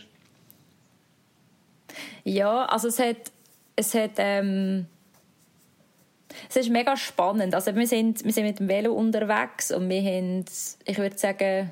[2.23, 3.31] Ja, also es hat,
[3.75, 4.88] es hat ähm
[6.49, 7.53] es ist mega spannend.
[7.55, 10.45] Also wir sind, wir sind mit dem Velo unterwegs und wir haben,
[10.86, 11.71] ich würde sagen,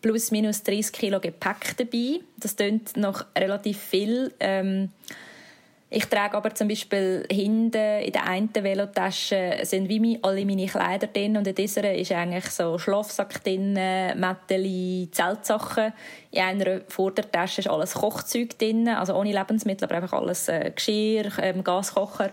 [0.00, 2.20] plus minus 30 Kilo Gepäck dabei.
[2.38, 4.32] Das klingt noch relativ viel.
[4.40, 4.90] Ähm,
[5.92, 11.08] ich trage aber zum Beispiel hinten in der einen Velotasche sind wie alle meine Kleider
[11.08, 15.92] drin und in dieser ist eigentlich so Schlafsack drin, Mätteli, Zeltsachen.
[16.30, 21.32] In einer Vordertasche ist alles Kochzeug drin, also ohne Lebensmittel, aber einfach alles äh, Geschirr,
[21.42, 22.30] ähm, Gaskocher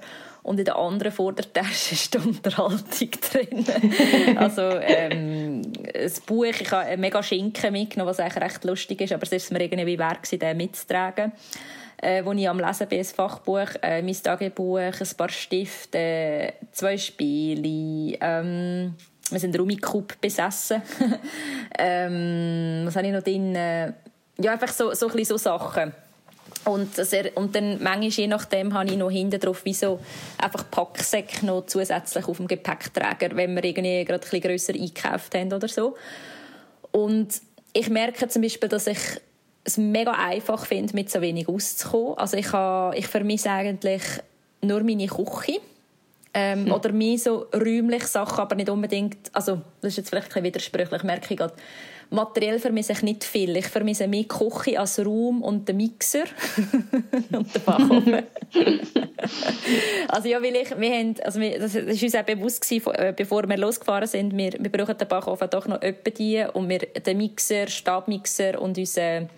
[0.48, 3.66] und in der anderen Vordertasche ist die Unterhaltung drin.
[4.38, 5.64] also ähm,
[5.96, 9.52] ein Buch, ich habe mega Schinken mitgenommen, was eigentlich recht lustig ist, aber es ist
[9.52, 11.32] mir irgendwie wert, den mitzutragen.
[12.00, 16.54] Äh, wo ich am Lesen bin, ein Fachbuch, äh, mein Tagebuch, ein paar Stifte, äh,
[16.72, 18.94] zwei Spiele, ähm,
[19.32, 20.82] wir sind Rumikub besessen.
[21.80, 23.56] ähm, was habe ich noch drin?
[23.56, 25.92] Ja, einfach so, so, ein so Sachen.
[26.66, 30.00] Und, sehr, und dann manchmal, je nachdem, habe ich noch hinten drauf wie so
[30.38, 35.34] einfach Packsäcke noch zusätzlich auf dem Gepäckträger, wenn wir irgendwie gerade ein bisschen grösser eingekauft
[35.36, 35.96] haben oder so.
[36.92, 37.42] Und
[37.74, 39.00] ich merke zum Beispiel, dass ich
[39.68, 42.18] es mega einfach finde, mit so wenig auszukommen.
[42.18, 44.02] Also ich, habe, ich vermisse eigentlich
[44.62, 45.60] nur meine Küche
[46.34, 46.72] Ähm, hm.
[46.72, 50.44] Oder mehr so räumliche Sachen, aber nicht unbedingt, also das ist jetzt vielleicht ein bisschen
[50.44, 51.54] widersprüchlich, merke ich gerade.
[52.10, 53.58] Materiell vermisse ich nicht viel.
[53.58, 56.24] Ich vermisse mehr die Küche als Raum und den Mixer
[57.32, 58.24] und den Backofen.
[60.08, 63.14] also ja, weil ich, wir haben, also wir, das, ist uns auch bewusst gewesen, äh,
[63.14, 66.80] bevor wir losgefahren sind, wir, wir brauchen den Backofen doch noch öppe die und wir
[66.80, 69.30] den Mixer, Stabmixer und unseren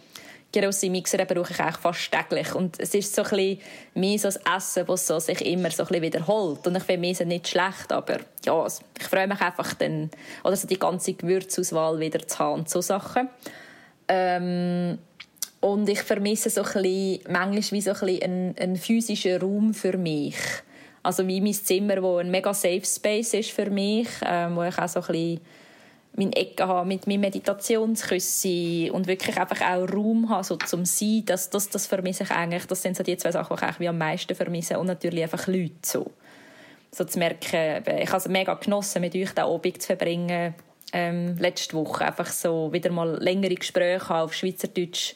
[0.51, 2.55] grosse Mixer brauche ich eigentlich fast täglich.
[2.55, 3.59] Und es ist so ein
[3.93, 6.65] bisschen so Essen, das so sich immer so ein wiederholt.
[6.65, 10.09] Und ich finde Mise nicht schlecht, aber ja, ich freue mich einfach dann,
[10.43, 13.29] oder so die ganze Gewürzauswahl wieder zu haben und so Sachen.
[14.07, 14.97] Ähm,
[15.61, 19.73] und ich vermisse so ein bisschen, manchmal wie so ein bisschen einen, einen physischen Raum
[19.73, 20.37] für mich.
[21.03, 24.77] Also wie mein Zimmer, wo ein mega Safe Space ist für mich, ähm, wo ich
[24.77, 25.41] auch so ein bisschen
[26.13, 31.23] meine Ecke haben mit meinem Meditationsküsse und wirklich einfach auch Raum haben so zum Sein,
[31.25, 32.65] das, das, das vermisse ich eigentlich.
[32.65, 35.47] Das sind so die zwei Sachen, die ich eigentlich am meisten vermisse und natürlich einfach
[35.47, 36.11] Leute so.
[36.91, 40.55] So zu merken, ich habe es mega genossen, mit euch den Abend zu verbringen,
[40.91, 42.05] ähm, letzte Woche.
[42.05, 45.13] Einfach so wieder mal längere Gespräche auf Schweizerdeutsch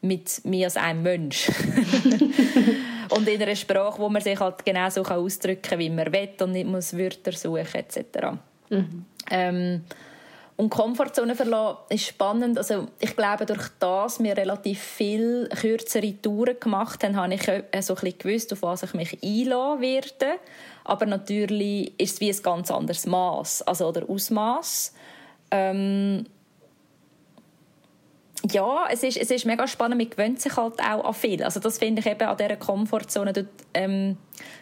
[0.00, 1.50] mit mir als einem Mensch.
[3.10, 6.28] und in einer Sprache, wo man sich halt genau so ausdrücken kann, wie man will
[6.40, 8.38] und nicht muss Wörter suchen etc.
[8.70, 9.04] Mhm.
[9.30, 9.84] Ähm,
[10.58, 12.58] und Komfortzone verlassen ist spannend.
[12.58, 17.94] Also ich glaube, durch das wir relativ viel kürzere Touren gemacht haben, habe ich so
[17.94, 20.40] ein bisschen gewusst, auf was ich mich einlassen werde.
[20.82, 24.94] Aber natürlich ist es wie ein ganz anderes Maß, also oder Ausmaß.
[25.52, 26.26] Ähm
[28.50, 31.44] ja, es ist, es ist mega spannend, man gewöhnt sich halt auch an viel.
[31.44, 34.16] Also das finde ich eben an dieser Komfortzone dort, ähm,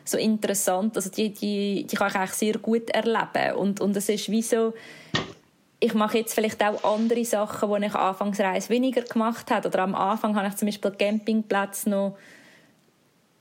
[0.05, 0.95] so interessant.
[0.95, 3.57] Also die, die, die kann ich eigentlich sehr gut erleben.
[3.57, 4.75] Und, und es ist wie so,
[5.79, 9.69] ich mache jetzt vielleicht auch andere Sachen, die ich anfangsreise weniger gemacht habe.
[9.69, 12.17] Oder am Anfang habe ich zum Beispiel Campingplätze noch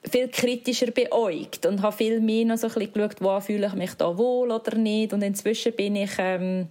[0.10, 3.74] viel kritischer beäugt und habe viel mehr noch so ein bisschen geschaut, wo fühle ich
[3.74, 5.14] mich da wohl oder nicht.
[5.14, 6.68] Und inzwischen bin ich, ähm,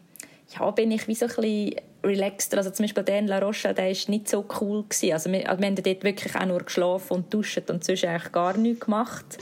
[0.56, 1.74] ja, bin ich wie so ein bisschen
[2.04, 2.58] relaxter.
[2.58, 4.84] Also zum Beispiel der in La Roche, der war nicht so cool.
[4.84, 5.12] Gewesen.
[5.12, 8.32] Also wir, also wir haben dort wirklich auch nur geschlafen und duscht und sonst eigentlich
[8.32, 9.38] gar nichts gemacht.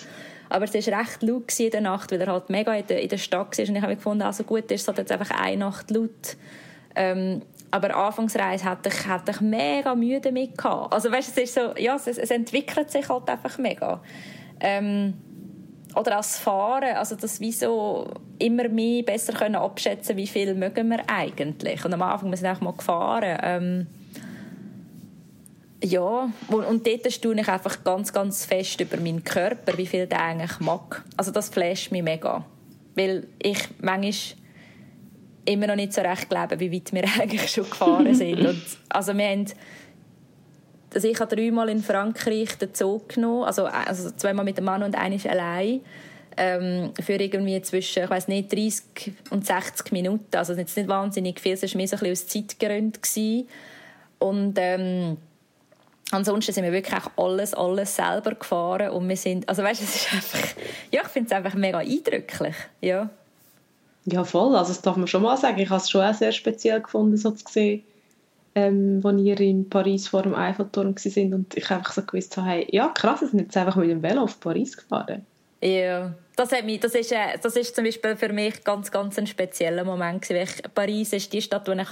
[0.53, 3.09] Aber es war recht laut in der Nacht, weil er halt mega in der, in
[3.09, 3.69] der Stadt war.
[3.69, 6.37] Und ich habe gefunden, also gut, ist es halt jetzt einfach eine Nacht laut.
[6.95, 10.93] Ähm, aber Anfangsreise hatte ich, hatte ich mega damit gehabt.
[10.93, 14.03] Also weißt, es ist so, ja, es, es entwickelt sich halt einfach mega.
[14.61, 15.15] Ähm,
[15.97, 20.89] oder als Fahren, also das wie so immer mehr besser können abschätzen, wie viel mögen
[20.89, 21.85] wir eigentlich.
[21.85, 23.39] Und am Anfang wir sind wir mal gefahren.
[23.43, 23.87] Ähm,
[25.83, 30.23] ja, und dort staune ich einfach ganz, ganz fest über meinen Körper, wie viel der
[30.23, 31.05] eigentlich mag.
[31.17, 32.45] Also das flasht mich mega.
[32.95, 34.39] Weil ich manchmal
[35.45, 38.47] immer noch nicht so recht glaube, wie weit wir eigentlich schon gefahren sind.
[38.47, 39.47] Und, also wir haben
[40.95, 44.83] also ich habe dreimal in Frankreich den Zug genommen, also, also zweimal mit dem Mann
[44.83, 45.81] und eines allein,
[46.37, 50.37] ähm, für irgendwie zwischen, ich weiß nicht, 30 und 60 Minuten.
[50.37, 53.49] Also jetzt nicht wahnsinnig viel, es war mehr so ein bisschen aus Zeitgründen.
[54.19, 55.17] Und ähm,
[56.13, 59.97] Ansonsten sind wir wirklich auch alles, alles selber gefahren und wir sind, also weißt, es
[59.97, 60.47] ist einfach,
[60.91, 63.09] ja, ich finde es einfach mega eindrücklich, ja.
[64.05, 65.59] Ja, voll, also das darf man schon mal sagen.
[65.59, 67.83] Ich habe es schon auch sehr speziell gefunden, so zu sehen,
[68.55, 72.49] ähm, als ihr in Paris vor dem Eiffelturm sind und ich einfach so gewusst habe,
[72.49, 75.25] hey, ja krass, wir sind jetzt einfach mit dem Velo auf Paris gefahren.
[75.63, 79.19] Ja, das, hat mich, das, ist, äh, das ist zum Beispiel für mich ganz, ganz
[79.19, 81.89] ein spezieller Moment gewesen, weil Paris ist die Stadt, die ich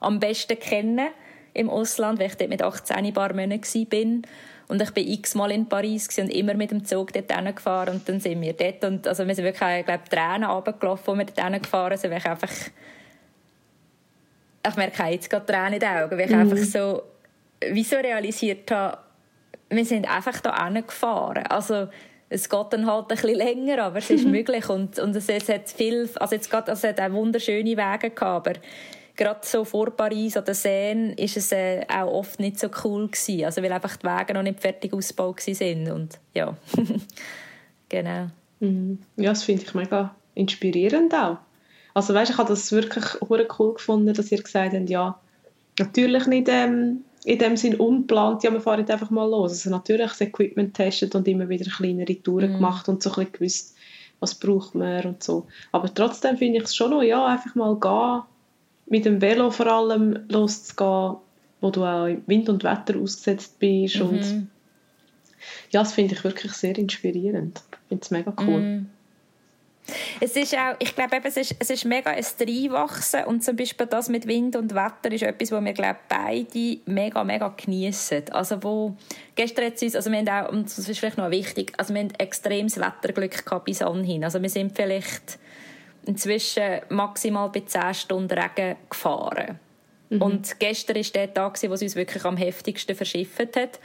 [0.00, 1.08] am besten kenne
[1.54, 4.22] im Ausland, weil ich dort mit 18 paar Monaten bin.
[4.66, 8.18] Und ich bin x-mal in Paris und immer mit dem Zug dort gefahren und dann
[8.18, 11.62] sind wir dort und also wir sind wirklich, ich glaube, Tränen runtergelaufen, als wir dort
[11.62, 12.50] gefahren sind, weil ich einfach
[14.66, 16.40] ich merke jetzt gerade Tränen in den Augen, weil ich mhm.
[16.40, 17.02] einfach so
[17.70, 18.98] wie so realisiert habe,
[19.68, 21.46] wir sind einfach da gefahren.
[21.46, 21.88] Also
[22.28, 25.48] es geht dann halt ein bisschen länger, aber es ist möglich und, und es, es
[25.48, 28.52] hat viel, also jetzt gerade, also es hat auch wunderschöne Wege gehabt, aber
[29.16, 33.44] gerade so vor Paris oder Seine ist es äh, auch oft nicht so cool gewesen,
[33.44, 36.56] also weil einfach die Wege noch nicht fertig ausgebaut sind und ja,
[37.88, 38.28] genau.
[38.60, 38.98] Mhm.
[39.16, 41.38] Ja, das finde ich mega inspirierend auch.
[41.94, 45.18] Also weißt, ich habe das wirklich cool gefunden, dass ihr gesagt habt, ja,
[45.78, 49.52] natürlich nicht ähm, in dem Sinn unplant, ja, wir fahren einfach mal los.
[49.52, 52.56] Also natürlich das Equipment testet und immer wieder kleinere Touren mm.
[52.56, 53.76] gemacht und so ein bisschen gewusst,
[54.20, 55.46] was braucht man und so.
[55.72, 58.22] Aber trotzdem finde ich es schon noch, ja, einfach mal gehen,
[58.86, 61.16] mit dem Velo vor allem loszugehen,
[61.60, 63.96] wo du auch im Wind und Wetter ausgesetzt bist.
[63.96, 64.08] Mhm.
[64.08, 64.48] Und
[65.70, 67.62] ja, das finde ich wirklich sehr inspirierend.
[67.70, 68.60] Ich finde es mega cool.
[68.60, 68.86] Mhm.
[70.18, 73.86] Es ist auch, ich glaube, es ist, es ist mega ein Reinwachsen und zum Beispiel
[73.86, 78.22] das mit Wind und Wetter ist etwas, wo wir, glaube beide mega, mega geniessen.
[78.30, 78.96] Also wo,
[79.34, 82.00] gestern hat uns, also wir haben auch, und das ist vielleicht noch wichtig, also wir
[82.00, 84.24] haben extremes Wetterglück gehabt bis anhin.
[84.24, 85.38] Also wir sind vielleicht
[86.06, 89.58] inzwischen maximal bei 10 Stunden Regen gefahren.
[90.10, 90.22] Mhm.
[90.22, 93.78] Und gestern war der Tag, wo es uns wirklich am heftigsten verschifft hat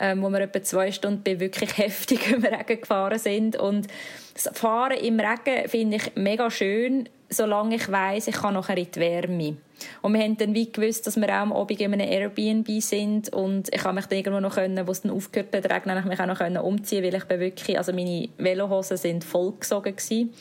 [0.00, 3.56] ähm, wo wir etwa zwei Stunden bei wirklich heftigem Regen gefahren sind.
[3.56, 3.86] Und
[4.34, 8.90] das Fahren im Regen finde ich mega schön, solange ich weiß, ich kann nachher in
[8.90, 9.56] die Wärme.
[10.02, 13.32] Und wir haben dann wie gewusst, dass wir auch am Abend in einem Airbnb sind
[13.32, 16.04] und ich habe mich dann irgendwo noch können, wo es dann aufgehört hat, regnen, ich
[16.04, 20.32] mich auch noch können umziehen, weil ich bin wirklich, also meine Velohosen sind vollgesogen gewesen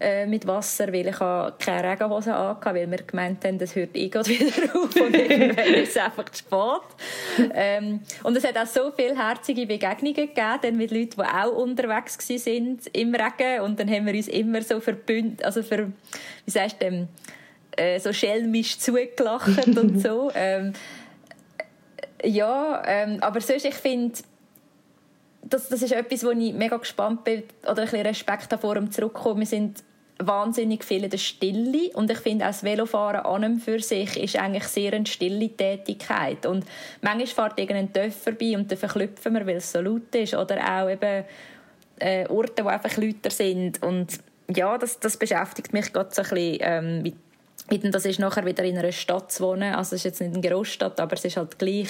[0.00, 4.06] äh, mit Wasser, weil ich keine Regenhose hatte, weil wir gemeint haben, das hört eh
[4.06, 7.50] wieder auf und irgendwann ist es einfach zu spät.
[7.54, 12.18] Ähm, und es hat auch so viele herzige Begegnungen gegeben mit Leuten, die auch unterwegs
[12.28, 15.92] waren im Regen und dann haben wir uns immer so verbündet, also für,
[16.46, 17.08] wie sagst du, ähm,
[17.76, 20.30] äh, so schelmisch zugelacht und so.
[20.42, 20.72] Ähm,
[22.24, 24.18] ja, ähm, aber sonst, ich finde,
[25.42, 28.90] das, das ist etwas, wo ich mega gespannt bin oder ein bisschen Respekt davor, um
[28.90, 29.40] zurückzukommen.
[29.40, 29.82] Wir sind
[30.20, 31.90] wahnsinnig viel in der Stille.
[31.94, 35.48] Und ich finde auch das Velofahren an und für sich ist eigentlich sehr eine stille
[35.48, 36.46] Tätigkeit.
[36.46, 36.64] Und
[37.02, 40.34] manchmal fährt irgendein Töff vorbei und dann verklüpfen wir, weil es so laut ist.
[40.34, 41.24] Oder auch eben
[41.98, 43.82] äh, Orte, wo einfach lauter sind.
[43.82, 44.20] Und
[44.54, 47.12] ja, das, das beschäftigt mich gerade so ein bisschen, ähm,
[47.92, 50.48] das ist nachher wieder in einer Stadt zu wohnen, also es ist jetzt nicht eine
[50.48, 51.88] Großstadt, aber es ist halt gleich,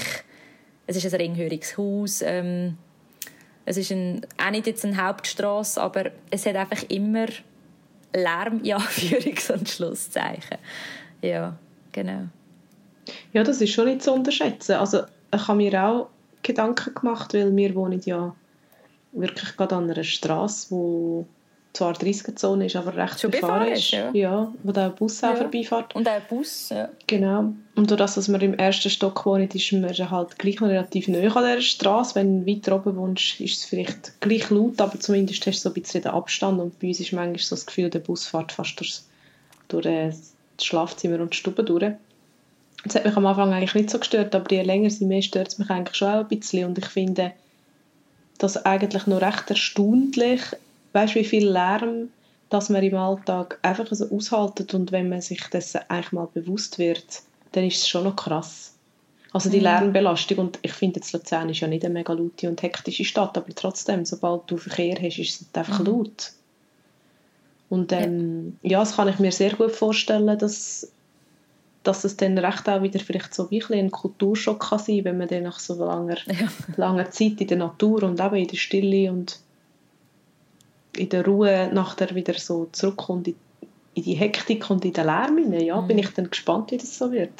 [0.86, 2.76] es ist ein ringhöriges Haus, ähm,
[3.64, 7.26] es ist ein, auch nicht jetzt eine Hauptstraße, aber es hat einfach immer
[8.12, 10.58] Lärm, ja, Führungs- und Schlusszeichen.
[11.22, 11.56] Ja,
[11.92, 12.24] genau.
[13.32, 14.72] Ja, das ist schon nicht zu unterschätzen.
[14.72, 15.02] Also
[15.34, 16.08] ich habe mir auch
[16.42, 18.34] Gedanken gemacht, weil wir wohnen ja
[19.12, 21.26] wirklich gerade an einer Straße, wo
[21.72, 23.90] zwar 30er-Zone ist, aber recht Schon befahren ist.
[23.92, 24.10] Ja.
[24.12, 25.36] ja, wo der Bus auch ja.
[25.36, 25.94] vorbeifährt.
[25.94, 26.88] Und auch ein Bus, ja.
[27.06, 27.52] Genau.
[27.76, 31.30] Und dadurch, dass wir im ersten Stock wohnen, ist man halt gleich noch relativ neu
[31.30, 32.14] an dieser Straße.
[32.16, 35.70] Wenn du weiter oben wohnst, ist es vielleicht gleich laut, aber zumindest hast du so
[35.70, 36.60] ein bisschen den Abstand.
[36.60, 39.00] Und bei uns ist manchmal so das Gefühl, der Bus fährt fast durch,
[39.68, 40.34] durch das
[40.66, 41.92] Schlafzimmer und die Stube durch.
[42.84, 45.48] Das hat mich am Anfang eigentlich nicht so gestört, aber je länger sie mehr stört
[45.48, 46.66] es mich eigentlich schon auch ein bisschen.
[46.66, 47.32] Und ich finde
[48.38, 50.40] das eigentlich noch recht erstaunlich,
[50.92, 52.10] weißt du, wie viel Lärm
[52.50, 56.78] dass man im Alltag einfach so aushaltet und wenn man sich dessen eigentlich mal bewusst
[56.78, 57.22] wird,
[57.52, 58.74] dann ist es schon noch krass.
[59.32, 59.64] Also die mhm.
[59.64, 63.38] Lärmbelastung und ich finde jetzt Luzern ist ja nicht eine mega laute und hektische Stadt,
[63.38, 65.86] aber trotzdem, sobald du Verkehr hast, ist es einfach mhm.
[65.86, 66.32] laut.
[67.68, 68.72] Und ähm, ja.
[68.72, 70.90] ja, das kann ich mir sehr gut vorstellen, dass,
[71.84, 75.18] dass es dann recht auch wieder vielleicht so wie ein, ein Kulturschock kann sein, wenn
[75.18, 76.48] man dann nach so langer, ja.
[76.76, 79.38] langer Zeit in der Natur und eben in der Stille und
[80.96, 83.36] in der Ruhe nachher wieder so zurückkommt in,
[83.94, 85.64] in die Hektik und in den Lärm hinein.
[85.64, 85.88] Ja, mhm.
[85.88, 87.32] bin ich dann gespannt, wie das so wird.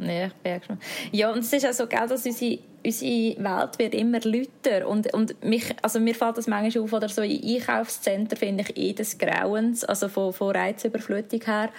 [0.00, 0.82] Ja, ich bin gespannt.
[1.12, 5.12] Ja, und es ist auch so, gell, dass unsere, unsere Welt wird immer lauter und,
[5.12, 8.92] und mich, also mir fällt das manchmal auf, oder so in Einkaufszentren finde ich eh
[8.92, 11.70] des Grauens, also von, von Reizüberflutung her,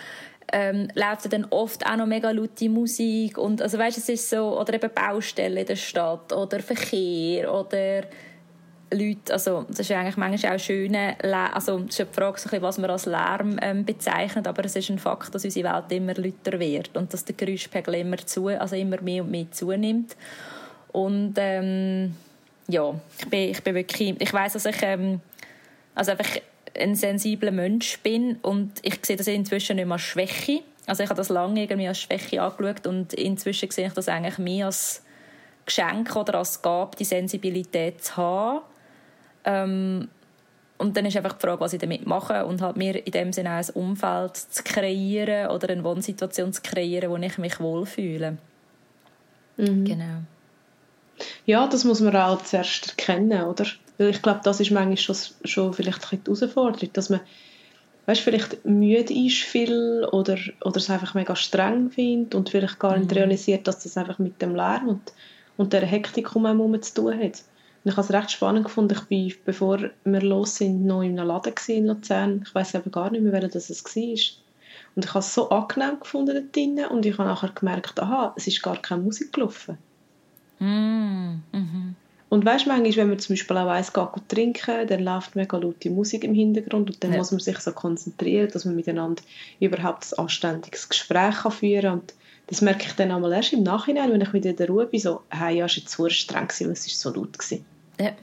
[0.51, 4.59] ähm, läuft dann oft auch noch mega laute Musik und also weißt, es ist so,
[4.59, 8.03] oder eben Baustellen in der Stadt oder Verkehr oder
[8.91, 12.78] Leute, also das ist eigentlich manchmal auch schön, also es ist die Frage, so was
[12.80, 16.60] man als Lärm ähm, bezeichnet, aber es ist ein Fakt, dass unsere Welt immer lauter
[16.60, 20.15] wird und dass der Geräuschpegel immer, zu, also immer mehr und mehr zunimmt.
[20.91, 22.15] Und ähm,
[22.67, 25.21] ja, ich bin, ich bin wirklich, ich weiß, dass ich ähm,
[25.93, 26.39] also einfach
[26.80, 30.62] ein sensibler Mensch bin und ich sehe das inzwischen nicht mehr als Schwäche.
[30.88, 34.39] Also ich habe das lange irgendwie als Schwäche angeschaut und inzwischen sehe ich das eigentlich
[34.39, 35.04] mehr als
[35.65, 38.62] Geschenk oder als Gabe, die Sensibilität zu haben
[39.45, 40.08] ähm,
[40.78, 43.34] und dann ist einfach die Frage, was ich damit mache und halt mir in dem
[43.34, 48.38] Sinne auch ein Umfeld zu kreieren oder eine Wohnsituation zu kreieren, wo ich mich wohlfühle.
[49.58, 49.84] Mhm.
[49.84, 50.21] Genau.
[51.45, 53.65] Ja, das muss man auch zuerst erkennen, oder?
[53.97, 57.19] Weil ich glaube, das ist manchmal schon, schon vielleicht die Herausforderung, dass man
[58.06, 62.97] weißt, vielleicht müde ist viel oder, oder es einfach mega streng findet und vielleicht gar
[62.97, 63.17] nicht mhm.
[63.17, 65.13] realisiert, dass das einfach mit dem Lärm und,
[65.58, 67.43] und der Hektik um einen zu tun hat.
[67.83, 68.97] Und ich habe es recht spannend gefunden.
[69.10, 72.43] Ich war, bevor wir los sind, noch in einem Laden in Luzern.
[72.45, 74.01] Ich weiß aber gar nicht mehr, welcher das war.
[74.95, 78.33] Und ich habe es so angenehm gefunden dort drinnen und ich habe nachher gemerkt, aha,
[78.35, 79.77] es ist gar keine Musik gelaufen.
[80.60, 81.95] Mm, mhm.
[82.29, 85.58] Und weißt du, manchmal, wenn man zum Beispiel auch weiss, geht trinken, dann läuft mega
[85.58, 87.17] laute Musik im Hintergrund und dann ja.
[87.17, 89.23] muss man sich so konzentrieren, dass man miteinander
[89.60, 91.99] überhaupt ein anständiges Gespräch kann führen kann.
[91.99, 92.13] Und
[92.50, 95.00] das merke ich dann einmal erst im Nachhinein, wenn ich wieder in der Ruhe bin,
[95.00, 97.37] so, hey, ja, es war zu streng, weil es war so laut.
[97.37, 97.63] Gewesen.
[98.00, 98.13] Ja.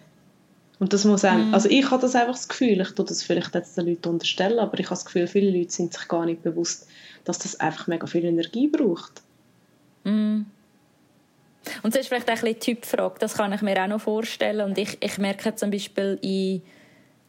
[0.81, 1.55] Und das muss einem, mhm.
[1.55, 4.59] also ich habe das einfach das Gefühl, ich tue das vielleicht jetzt den Leuten unterstellen,
[4.59, 6.89] aber ich habe das Gefühl, viele Leute sind sich gar nicht bewusst,
[7.25, 9.23] dass das einfach mega viel Energie braucht.
[10.03, 10.47] Mhm.
[11.83, 14.69] Und das ist vielleicht auch ein bisschen Typfrage, das kann ich mir auch noch vorstellen.
[14.69, 16.63] Und ich, ich merke zum Beispiel in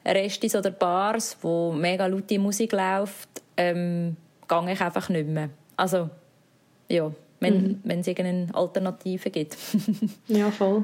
[0.03, 4.17] Restis oder Bars, wo mega laute Musik läuft, ähm,
[4.47, 5.49] gehe ich einfach nicht mehr.
[5.75, 6.09] Also,
[6.89, 7.79] ja, wenn, mhm.
[7.83, 9.57] wenn es irgendeine Alternative gibt.
[10.27, 10.83] ja, voll.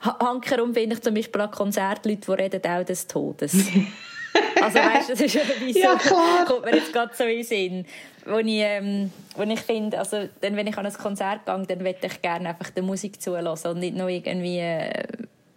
[0.00, 3.52] Hankerum finde ich zum Beispiel an Konzerten Leute, die reden auch des Todes.
[4.62, 6.44] also weißt du, das ist irgendwie so, ja, klar.
[6.46, 7.86] kommt mir jetzt gerade so in den Sinn.
[8.24, 11.82] Wo ich, ähm, wo ich finde, also dann, wenn ich an ein Konzert gehe, dann
[11.82, 15.04] möchte ich gerne einfach die Musik zulassen und nicht nur irgendwie äh,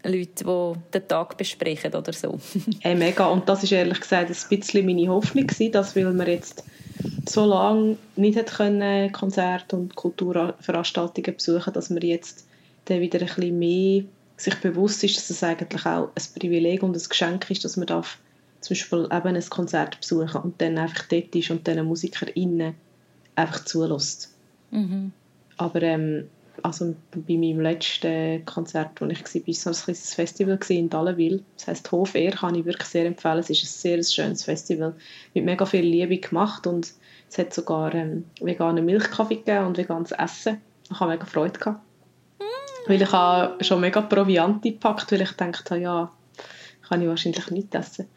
[0.03, 2.39] Leute, die den Tag besprechen oder so.
[2.79, 3.27] hey, mega.
[3.27, 6.63] Und das ist ehrlich gesagt ein bisschen meine Hoffnung gewesen, dass weil wir jetzt
[7.27, 12.47] so lange nicht hat können Konzerte und Kulturveranstaltungen besuchen, dass wir jetzt
[12.85, 14.03] dann wieder ein bisschen mehr
[14.37, 17.87] sich bewusst ist, dass es eigentlich auch ein Privileg und ein Geschenk ist, dass man
[17.87, 18.17] darf
[18.59, 22.75] zum Beispiel eben ein Konzert besuchen und dann einfach dort ist und diesen MusikerInnen
[23.35, 24.35] einfach zulässt.
[24.71, 25.11] Mhm.
[25.57, 26.27] Aber ähm,
[26.63, 31.43] also bei meinem letzten Konzert, wo ich war, war es ein Festival in Dallenwil.
[31.57, 33.39] Das heisst Hof Air, kann ich wirklich sehr empfehlen.
[33.39, 34.95] Es ist ein sehr schönes Festival
[35.33, 36.93] mit mega viel Liebe gemacht und
[37.29, 40.61] es hat sogar ähm, veganen Milchkaffee gegeben und veganes Essen.
[40.89, 41.59] Ich hatte mega Freude.
[41.59, 41.81] Gehabt.
[42.87, 46.11] Weil ich habe schon mega Proviant gepackt, weil ich dachte, ja,
[46.87, 48.07] kann ich wahrscheinlich nicht essen.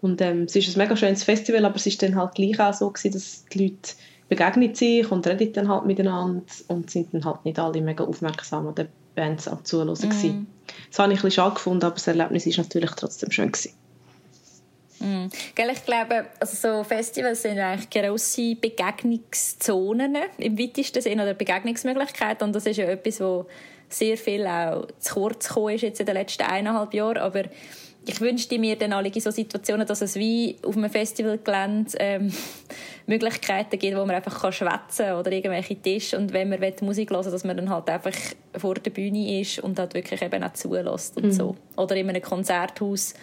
[0.00, 2.72] Und ähm, es ist ein mega schönes Festival, aber es ist dann halt gleich auch
[2.72, 3.94] so gewesen, dass die Leute
[4.30, 8.68] begegnen sich und reden dann halt miteinander und sind dann halt nicht alle mega aufmerksam
[8.68, 10.46] an den Bands am Zuhören mm.
[10.88, 13.50] Das habe ich ein bisschen schade gefunden, aber das Erlebnis war natürlich trotzdem schön.
[13.50, 13.74] Gewesen.
[15.00, 15.26] Mm.
[15.34, 22.54] Ich glaube, also so Festivals sind eigentlich grosse Begegnungszonen im weitesten Sinne oder Begegnungsmöglichkeiten und
[22.54, 23.46] das ist ja etwas, wo
[23.88, 27.42] sehr viel auch zu kurz gekommen ist jetzt in den letzten eineinhalb Jahren, aber
[28.06, 32.32] ich wünschte mir dann alle in so Situationen, dass es wie auf einem Festivalgelände ähm,
[33.06, 37.30] Möglichkeiten gibt, wo man einfach kann schwätzen oder irgendwelche Tische und wenn man Musik hören
[37.30, 38.16] dass man dann halt einfach
[38.56, 41.32] vor der Bühne ist und halt wirklich eben auch zulässt und mhm.
[41.32, 41.56] so.
[41.76, 43.14] Oder in einem Konzerthaus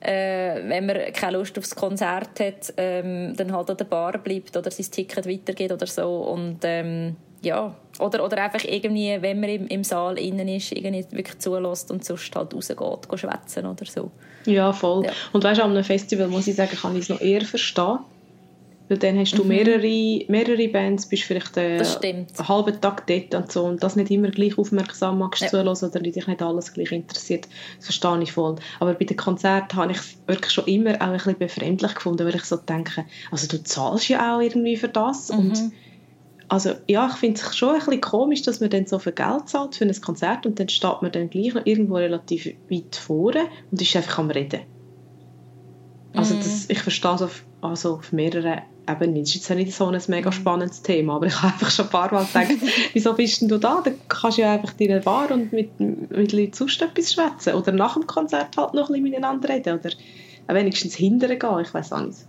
[0.00, 4.56] äh, wenn man keine Lust aufs Konzert hat, ähm, dann halt an der Bar bleibt
[4.56, 9.50] oder sein Ticket weitergeht oder so und ähm, ja, oder, oder einfach irgendwie, wenn man
[9.50, 13.84] im, im Saal innen ist, irgendwie wirklich zulässt und sonst halt rausgeht, geht schwätzen oder
[13.86, 14.10] so.
[14.46, 15.04] Ja, voll.
[15.04, 15.12] Ja.
[15.32, 17.98] Und weißt du, an einem Festival muss ich sagen, kann ich es noch eher verstehen.
[18.88, 19.50] Weil dann hast du mhm.
[19.50, 24.10] mehrere, mehrere Bands, bist vielleicht äh, einen halben Tag dort und so und das nicht
[24.10, 25.48] immer gleich aufmerksam magst ja.
[25.48, 28.56] zuhören oder dich nicht alles gleich interessiert, das verstehe ich voll.
[28.80, 32.26] Aber bei den Konzerten habe ich es wirklich schon immer auch ein bisschen befremdlich gefunden,
[32.26, 35.38] weil ich so denke, also du zahlst ja auch irgendwie für das mhm.
[35.38, 35.72] und
[36.50, 39.48] also ja, ich finde es schon ein bisschen komisch, dass man dann so viel Geld
[39.48, 43.44] zahlt für ein Konzert und dann steht man dann gleich noch irgendwo relativ weit vorne
[43.70, 44.62] und ist einfach am Reden.
[46.12, 49.20] Also das, ich verstehe es auf, also auf mehreren Ebenen.
[49.20, 51.90] Das ist jetzt nicht so ein mega spannendes Thema, aber ich habe einfach schon ein
[51.92, 52.48] paar Mal gedacht,
[52.94, 53.80] wieso bist denn du da?
[53.84, 57.54] Dann kannst du ja einfach in einer Bar und mit, mit Leuten sonst etwas schwätzen
[57.54, 59.90] oder nach dem Konzert halt noch ein bisschen miteinander reden oder
[60.48, 62.26] wenigstens hindern gehen, ich weiß auch nicht.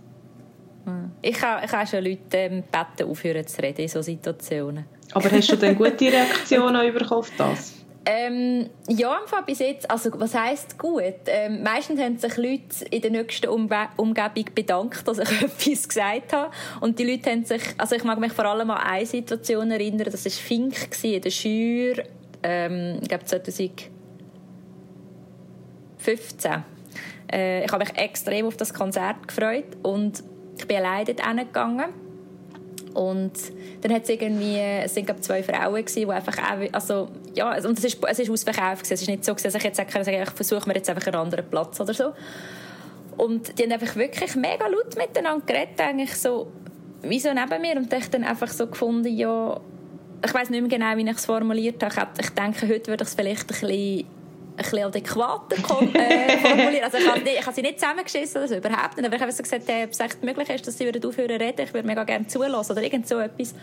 [1.20, 4.86] Ich habe, ich schon Leute ähm, gebeten, aufhören zu reden in solchen Situationen.
[5.12, 7.74] Aber hast du denn gute Reaktionen bekommen auf das?
[8.04, 11.04] Ähm, ja, im Fall bis jetzt, also was heisst gut?
[11.26, 16.32] Ähm, meistens haben sich Leute in der nächsten Umge Umgebung bedankt, dass ich etwas gesagt
[16.32, 16.50] habe.
[16.80, 20.08] Und die Leute haben sich, also ich mag mich vor allem an eine Situation erinnern,
[20.10, 20.74] das war Fink
[21.04, 22.02] in der Schür,
[22.42, 23.92] ähm, ich glaube 2015.
[27.32, 30.24] Äh, ich habe mich extrem auf das Konzert gefreut und
[30.62, 31.86] ich bin alleine dort hingegangen.
[32.94, 33.32] Und
[33.80, 37.78] dann hat es irgendwie, es sind zwei Frauen gewesen, die einfach auch, also, ja, und
[37.78, 38.94] es ist, es ist ausverkauft gewesen.
[38.94, 41.48] Es ist nicht so, dass ich jetzt sagen ich versuche mir jetzt einfach einen anderen
[41.48, 42.12] Platz oder so.
[43.16, 46.52] Und die haben einfach wirklich mega laut miteinander geredet, eigentlich so,
[47.02, 47.76] wie so neben mir.
[47.76, 49.58] Und ich dann einfach so gefunden, ja,
[50.24, 52.10] ich weiß nicht mehr genau, wie ich es formuliert habe.
[52.20, 54.04] Ich denke, heute würde ich es vielleicht ein bisschen
[54.62, 56.84] bisschen adäquater äh, formulieren.
[56.84, 59.06] Also ich habe, ich habe sie nicht zusammengeschissen oder so, überhaupt nicht.
[59.06, 61.40] Aber ich habe so gesagt, äh, ob es echt möglich ist, dass sie wieder aufhören
[61.40, 61.62] reden.
[61.62, 63.54] Ich würde mega gerne zulassen oder irgend so etwas.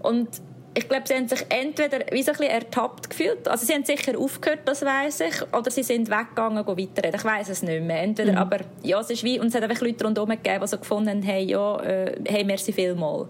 [0.00, 0.28] Und
[0.76, 3.46] ich glaube, sie haben sich entweder wie so ein bisschen ertappt gefühlt.
[3.46, 7.14] Also sie haben sicher aufgehört, das weiß ich, oder sie sind weggegangen, und weiterreden.
[7.16, 8.02] Ich weiß es nicht mehr.
[8.02, 8.38] Entweder, mhm.
[8.38, 11.10] aber ja, es ist wie, und es hat einfach Leute rundherum gegeben, die so gefunden
[11.10, 13.26] haben, hey, ja, äh, hey, merci vielmal.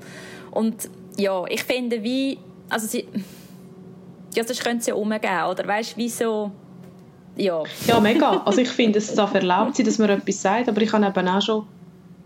[0.51, 0.89] Und
[1.19, 2.39] ja, ich finde, wie,
[2.71, 3.07] also sie,
[4.35, 6.51] ja, das könnte es ja umgehen, oder weißt, wie so,
[7.37, 7.62] ja.
[7.87, 8.43] Ja, mega.
[8.45, 11.28] Also ich finde, es darf erlaubt sein, dass man etwas sagt, aber ich habe eben
[11.28, 11.66] auch schon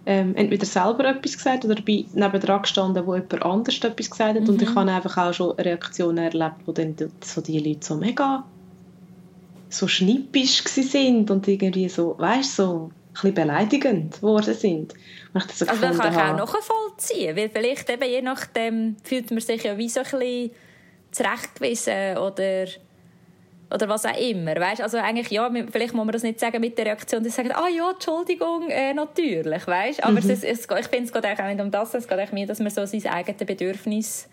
[0.06, 4.42] ähm, entweder selber etwas gesagt oder bin nebendran gestanden, wo jemand anders etwas gesagt hat
[4.42, 4.48] mhm.
[4.48, 8.44] und ich habe einfach auch schon Reaktionen erlebt, wo dann so die Leute so mega
[9.70, 14.94] so schnippisch sind und irgendwie so, weißt so ein bisschen beleidigend geworden sind.
[15.34, 18.96] Und ich das so also das kann ich auch nachvollziehen, weil vielleicht eben je nachdem
[19.04, 20.50] fühlt man sich ja wie so ein bisschen
[21.10, 22.66] zurechtgewiesen oder
[23.70, 24.80] oder was auch immer, weißt?
[24.80, 27.68] Also eigentlich, ja, vielleicht muss man das nicht sagen mit der Reaktion, die sagen, ah
[27.68, 30.04] ja, Entschuldigung, äh, natürlich, weißt?
[30.04, 30.30] Aber mhm.
[30.30, 32.46] es, es, ich finde, es geht eigentlich auch nicht um das, es geht eigentlich mehr,
[32.46, 34.28] dass man so sein eigenes Bedürfnis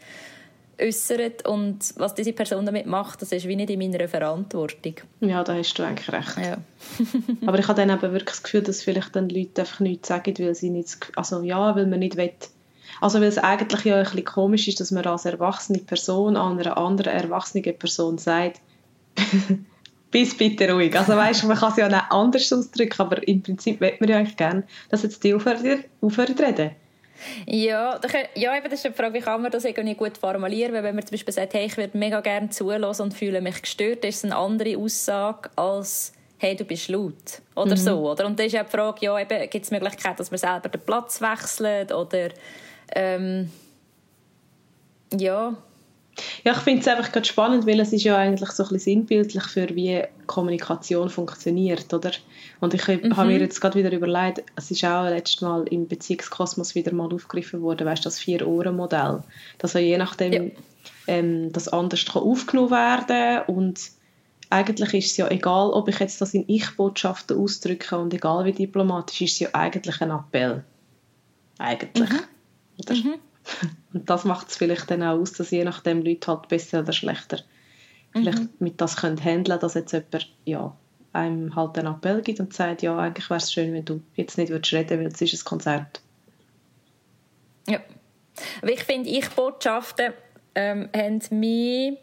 [0.81, 4.95] äußert und was diese Person damit macht, das ist wie nicht in meiner Verantwortung.
[5.21, 6.37] Ja, da hast du eigentlich recht.
[6.37, 6.57] Ja.
[7.47, 10.33] Aber ich habe dann eben wirklich das Gefühl, dass vielleicht dann Leute einfach nichts sagen,
[10.37, 12.31] weil sie nicht, also ja, weil man nicht will,
[13.01, 16.59] also weil es eigentlich ja ein bisschen komisch ist, dass man als erwachsene Person an
[16.59, 18.61] einer anderen erwachsenen Person sagt,
[20.11, 20.97] bist bitte ruhig.
[20.97, 24.17] Also weißt, man kann es ja auch anders ausdrücken, aber im Prinzip möchte man ja
[24.17, 26.71] eigentlich gerne, dass jetzt die aufhören, aufhören reden.
[27.45, 27.99] Ja,
[28.35, 30.95] ja eben, das ist die Frage, wie kann man das irgendwie gut formulieren, weil wenn
[30.95, 34.17] man zum Beispiel sagt, hey, ich würde mega gerne zuhören und fühle mich gestört, ist
[34.17, 37.77] es eine andere Aussage als hey, du bist laut oder mhm.
[37.77, 38.11] so.
[38.11, 38.25] Oder?
[38.25, 40.81] Und dann ist ja die Frage, ja, gibt es die Möglichkeit, dass man selber den
[40.81, 42.29] Platz wechselt oder
[42.93, 43.51] ähm,
[45.17, 45.55] ja,
[46.43, 48.99] ja, ich finde es einfach gerade spannend, weil es ist ja eigentlich so ein bisschen
[48.99, 52.11] sinnbildlich für wie Kommunikation funktioniert, oder?
[52.61, 53.15] Und ich mhm.
[53.17, 57.13] habe mir jetzt gerade wieder überlegt, es ist auch letztes Mal im Beziehungskosmos wieder mal
[57.13, 59.23] aufgegriffen worden, weißt du, das Vier-Ohren-Modell,
[59.57, 60.51] dass ja je nachdem ja.
[61.07, 63.79] ähm, das anders kann aufgenommen werden und
[64.49, 68.51] eigentlich ist es ja egal, ob ich jetzt das in Ich-Botschaften ausdrücke und egal wie
[68.53, 70.63] diplomatisch, ist es ja eigentlich ein Appell.
[71.57, 72.09] Eigentlich.
[72.09, 72.19] Mhm.
[72.79, 72.95] Oder?
[72.95, 73.15] Mhm.
[73.93, 76.93] Und das macht es vielleicht dann auch aus, dass je nachdem Leute halt besser oder
[76.93, 77.39] schlechter
[78.15, 78.19] mhm.
[78.19, 80.75] vielleicht mit das können handeln, dass jetzt jemand ja,
[81.13, 84.37] einem halt einen Appell gibt und sagt, ja, eigentlich wäre es schön, wenn du jetzt
[84.37, 86.01] nicht würdest reden, weil es ist ein Konzert.
[87.67, 87.79] Ja.
[88.61, 90.13] Aber ich finde, ich Botschaften
[90.55, 91.97] ähm, haben mich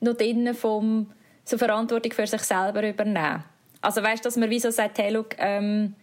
[0.00, 1.12] noch drinnen vom
[1.44, 3.44] so Verantwortung für sich selber übernehmen.
[3.80, 5.94] Also weißt, dass man wie so sagt, hey, look, ähm,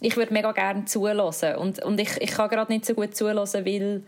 [0.00, 3.64] ich würde mega gerne zulassen und, und ich, ich kann gerade nicht so gut zulassen,
[3.64, 4.02] weil,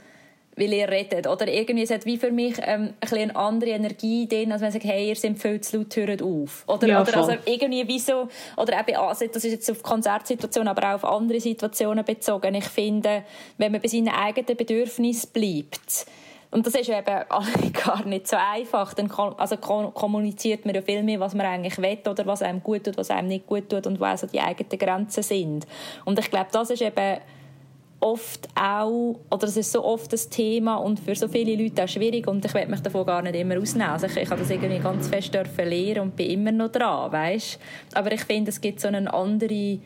[0.56, 1.26] weil ihr redet.
[1.26, 4.66] Oder irgendwie, es hat wie für mich ähm, ein eine andere Energie drin, als wenn
[4.66, 6.64] man sagt, hey, ihr seid viel zu laut, hört auf.
[6.66, 10.68] Oder, ja, oder also irgendwie wie so, oder eben, also das ist jetzt auf Konzertsituationen,
[10.68, 12.54] aber auch auf andere Situationen bezogen.
[12.54, 13.22] Ich finde,
[13.58, 16.06] wenn man bei seinen eigenen Bedürfnissen bleibt,
[16.50, 17.04] und das ist eben
[17.84, 18.94] gar nicht so einfach.
[18.94, 22.84] Dann also kommuniziert man ja viel mehr, was man eigentlich will oder was einem gut
[22.84, 25.66] tut, was einem nicht gut tut und wo also die eigenen Grenzen sind.
[26.04, 27.18] Und ich glaube, das ist eben
[28.00, 31.88] oft auch, oder das ist so oft das Thema und für so viele Leute auch
[31.88, 33.90] schwierig und ich will mich davon gar nicht immer ausnehmen.
[33.90, 37.58] Also ich, ich habe das irgendwie ganz fest lernen und bin immer noch dran, weißt?
[37.94, 39.78] Aber ich finde, es gibt so eine andere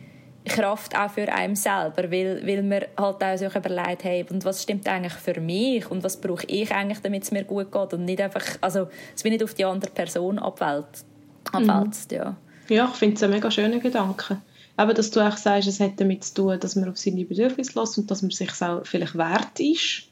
[0.45, 4.63] Kraft auch für einen selber, weil, weil man halt auch sich überlegt, hey, und was
[4.63, 8.05] stimmt eigentlich für mich und was brauche ich eigentlich, damit es mir gut geht und
[8.05, 11.05] nicht einfach, also es will nicht auf die andere Person abwälzt,
[11.53, 12.17] abwälzt mhm.
[12.17, 12.37] ja.
[12.69, 14.41] Ja, ich finde es ein mega schöner Gedanke.
[14.77, 17.79] Aber dass du auch sagst, es hat damit zu tun, dass man auf seine Bedürfnisse
[17.79, 20.05] lässt und dass man sich auch vielleicht wert ist,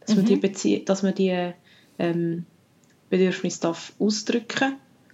[0.00, 0.16] dass mhm.
[0.16, 1.52] man die, Bezie dass man die
[1.98, 2.44] ähm,
[3.08, 4.72] Bedürfnisse darf ausdrücken darf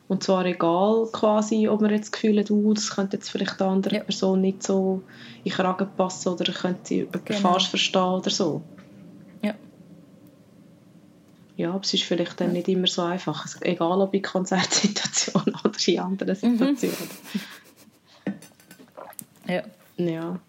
[0.09, 3.59] und zwar egal quasi, ob man jetzt das Gefühl hat, uh, das könnte jetzt vielleicht
[3.59, 4.05] der anderen ja.
[4.05, 5.03] Person nicht so
[5.39, 7.41] in den Kragen passen oder könnte sie genau.
[7.41, 8.63] falsch verstehen oder so.
[9.43, 9.55] Ja.
[11.57, 13.47] Ja, aber es ist vielleicht dann nicht immer so einfach.
[13.63, 16.77] Egal ob in Konzertsituationen oder in anderen mhm.
[16.77, 17.11] Situationen.
[18.27, 18.33] Mhm.
[19.49, 19.63] ja.
[19.97, 20.41] Ja.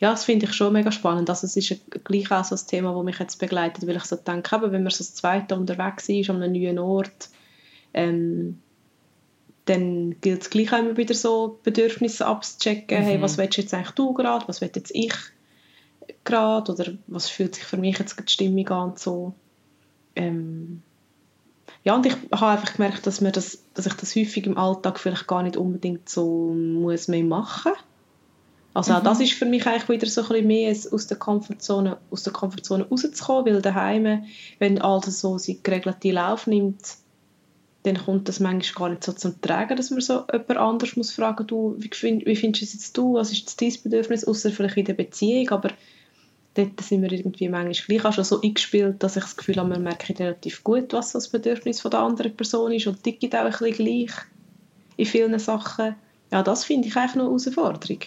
[0.00, 1.28] Ja, das finde ich schon mega spannend.
[1.28, 1.74] Also es ist
[2.04, 4.92] gleich auch so ein Thema, das mich jetzt begleitet, weil ich so denke, wenn man
[4.92, 7.30] so das zweite unterwegs ist, an einem neuen Ort,
[7.98, 8.60] ähm,
[9.64, 13.00] dann gilt es gleich immer wieder so Bedürfnisse abzuchecken.
[13.00, 13.04] Mhm.
[13.04, 14.46] Hey, was willst jetzt eigentlich du gerade?
[14.48, 15.12] Was will jetzt ich
[16.24, 16.72] gerade?
[16.72, 18.92] Oder was fühlt sich für mich jetzt die Stimmung an?
[18.96, 19.34] So.
[20.14, 20.82] Ähm,
[21.84, 24.98] ja, und ich habe einfach gemerkt, dass, mir das, dass ich das häufig im Alltag
[24.98, 27.72] vielleicht gar nicht unbedingt so muss mehr machen
[28.74, 29.04] also auch mhm.
[29.04, 32.32] das ist für mich eigentlich wieder so ein bisschen mehr aus der Komfortzone, aus der
[32.32, 34.24] Komfortzone rauszukommen, weil daheim,
[34.60, 36.96] wenn alles so seinen geregelten Lauf nimmt,
[37.84, 41.12] dann kommt das manchmal gar nicht so zum Tragen, dass man so jemand anders muss
[41.12, 44.50] fragen, du, wie, find, wie findest du es jetzt du, was ist dein Bedürfnis, außer
[44.50, 45.70] vielleicht in der Beziehung, aber
[46.54, 49.68] dort sind wir irgendwie manchmal gleich auch schon so eingespielt, dass ich das Gefühl habe,
[49.68, 53.44] man merkt relativ gut, was das Bedürfnis von der anderen Person ist und tickt auch
[53.44, 54.10] ein bisschen gleich
[54.96, 55.94] in vielen Sachen.
[56.32, 58.00] Ja, das finde ich eigentlich noch eine Herausforderung.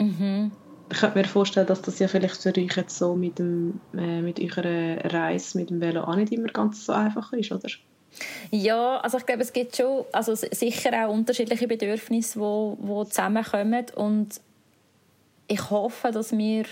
[0.00, 0.52] Mhm.
[0.90, 4.20] Ich könnte mir vorstellen, dass das ja vielleicht für euch jetzt so mit, dem, äh,
[4.20, 7.68] mit eurer Reise mit dem Velo auch nicht immer ganz so einfach ist, oder?
[8.50, 13.86] Ja, also ich glaube, es gibt schon also sicher auch unterschiedliche Bedürfnisse, wo, wo zusammenkommen
[13.94, 14.40] und
[15.48, 16.64] ich hoffe, dass wir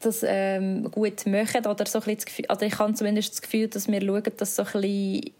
[0.00, 3.68] das ähm, gut machen oder so ein das Gefühl, also ich habe zumindest das Gefühl,
[3.68, 5.32] dass wir schauen, dass so ein bisschen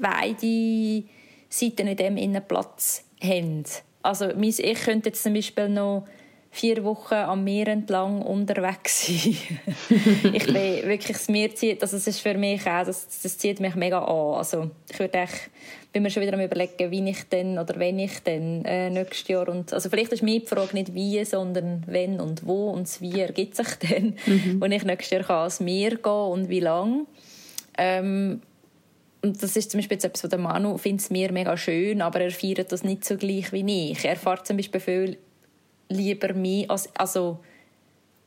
[0.00, 1.04] beide
[1.48, 3.64] Seiten in dem Platz haben.
[4.02, 6.06] Also ich könnte jetzt zum Beispiel noch
[6.58, 9.36] vier Wochen am Meer entlang unterwegs sein.
[10.32, 13.60] ich bin wirklich, das Meer zieht, also das ist für mich auch, das, das zieht
[13.60, 14.34] mich mega an.
[14.34, 15.50] Also ich würde echt,
[15.92, 19.28] bin mir schon wieder am überlegen, wie ich denn oder wenn ich denn äh, nächstes
[19.28, 23.00] Jahr und, also vielleicht ist meine Frage nicht wie, sondern wenn und wo und das
[23.00, 24.60] wie ergibt sich dann, mhm.
[24.60, 27.06] wenn ich nächstes Jahr kann ans Meer gehen und wie lang.
[27.76, 28.42] Ähm,
[29.22, 32.02] und das ist zum Beispiel jetzt etwas, was der Manu findet es mir mega schön,
[32.02, 34.04] aber er feiert das nicht so gleich wie ich.
[34.04, 35.18] Er fährt zum Beispiel viel
[35.88, 37.38] lieber mich, als, also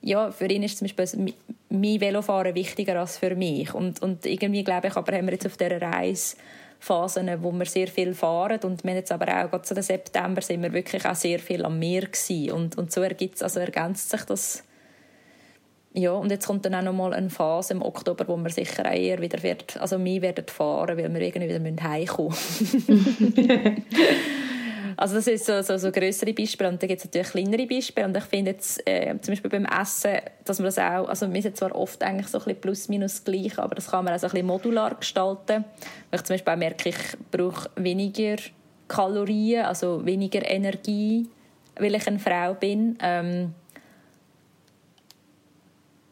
[0.02, 1.34] ja, für ihn ist zum Beispiel
[1.70, 3.74] mein Velofahren wichtiger als für mich.
[3.74, 6.36] Und, und irgendwie glaube ich, aber haben wir jetzt auf dieser Reise
[6.80, 10.42] Phasen, wo wir sehr viel fahren und wir jetzt aber auch gerade zu den September
[10.42, 12.52] sind wir wirklich auch sehr viel am Meer gewesen.
[12.52, 14.64] und und so ergibt's, also ergänzt sich das
[15.94, 18.86] ja, und jetzt kommt dann auch noch mal eine Phase im Oktober, wo wir sicher
[18.86, 23.84] auch eher wieder wird, also mehr werden fahren, weil wir irgendwie wieder heimkommen müssen.
[24.98, 28.08] also das ist so, so, so größere Beispiele und dann gibt es natürlich kleinere Beispiele
[28.08, 31.42] und ich finde jetzt äh, zum Beispiel beim Essen, dass man das auch, also wir
[31.42, 34.20] sind zwar oft eigentlich so ein bisschen plus minus gleich, aber das kann man auch
[34.20, 35.66] so ein bisschen modular gestalten.
[36.10, 36.98] Weil ich zum Beispiel auch merke, ich
[37.32, 38.38] brauche weniger
[38.88, 41.28] Kalorien, also weniger Energie,
[41.78, 42.98] weil ich eine Frau bin.
[43.02, 43.54] Ähm,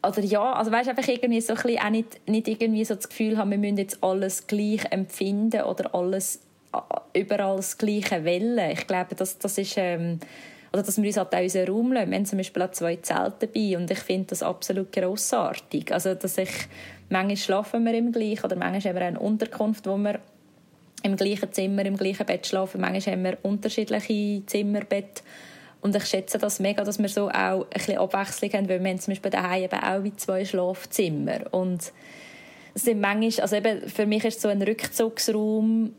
[0.02, 3.08] oder ja, also weißt einfach irgendwie so ein bisschen auch nicht, nicht irgendwie so das
[3.08, 6.40] Gefühl haben, wir müssen jetzt alles gleich empfinden oder alles
[7.12, 8.70] überall das gleiche Wellen.
[8.70, 10.20] Ich glaube, das, das ist ähm,
[10.72, 12.10] oder dass wir uns halt auch unseren Raum lassen.
[12.10, 15.92] Wir haben zum Beispiel auch zwei Zelte dabei und ich finde das absolut grossartig.
[15.92, 16.50] Also, dass ich,
[17.08, 20.20] manchmal schlafen wir im gleichen oder manchmal haben wir eine Unterkunft, wo wir
[21.02, 22.80] im gleichen Zimmer, im gleichen Bett schlafen.
[22.80, 25.22] Manchmal haben wir unterschiedliche Zimmerbett.
[25.80, 28.90] Und ich schätze das mega, dass wir so auch ein bisschen Abwechslung haben, weil wir
[28.90, 31.52] haben zum Beispiel daheim eben auch wie zwei Schlafzimmer.
[31.52, 31.90] Und
[32.74, 35.94] sind manchmal, also eben für mich ist so ein Rückzugsraum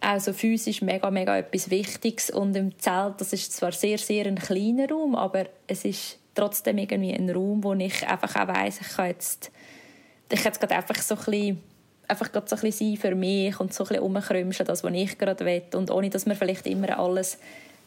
[0.00, 2.30] also physisch mega, mega etwas Wichtiges.
[2.30, 6.78] Und im Zelt, das ist zwar sehr, sehr ein kleiner Raum, aber es ist trotzdem
[6.78, 9.50] irgendwie ein Raum, wo ich einfach auch weiss, ich kann jetzt,
[10.30, 11.62] ich kann jetzt gerade einfach so ein bisschen
[12.06, 15.18] einfach so ein bisschen sein für mich und so ein bisschen umkrümschen, das, was ich
[15.18, 15.62] gerade will.
[15.74, 17.38] Und ohne, dass man vielleicht immer alles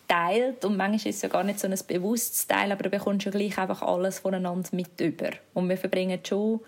[0.07, 3.25] teilt und manchmal ist es ja gar nicht so ein bewusstes Teil, aber du bekommst
[3.25, 5.29] ja gleich einfach alles voneinander mit über.
[5.53, 6.59] Und wir verbringen schon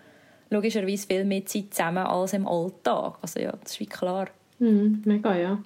[0.50, 3.18] logischerweise viel mehr Zeit zusammen als im Alltag.
[3.22, 4.30] Also ja, das ist wie klar.
[4.64, 5.62] Mhm, mega, ja.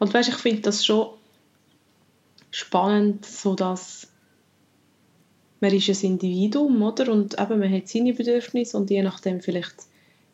[0.00, 1.10] Und weißt, ich finde das schon
[2.50, 4.08] spannend, so dass
[5.60, 7.12] man ist ein Individuum, oder?
[7.12, 9.74] Und eben, man hat seine Bedürfnisse und je nachdem vielleicht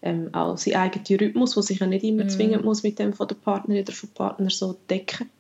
[0.03, 2.29] ähm, auch seinen eigenen Rhythmus, der sich ja nicht immer mm.
[2.29, 5.31] zwingend muss mit dem von der Partnerin oder vom Partner so decken.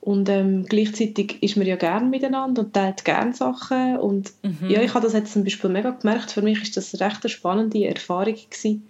[0.00, 3.98] Und ähm, gleichzeitig ist man ja gerne miteinander und teilt gerne Sachen.
[3.98, 4.68] Und mhm.
[4.68, 6.32] ja, ich habe das jetzt zum Beispiel mega gemerkt.
[6.32, 8.88] Für mich ist das eine recht spannende Erfahrung gewesen.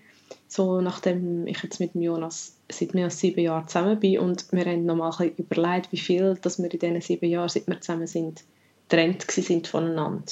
[0.53, 4.67] So, nachdem ich jetzt mit Jonas seit mehr als sieben Jahren zusammen bin und wir
[4.67, 7.81] haben noch mal ein überlegt, wie viel dass wir in diesen sieben Jahren, seit wir
[7.81, 8.45] zusammen sind,
[8.87, 10.31] getrennt sind voneinander.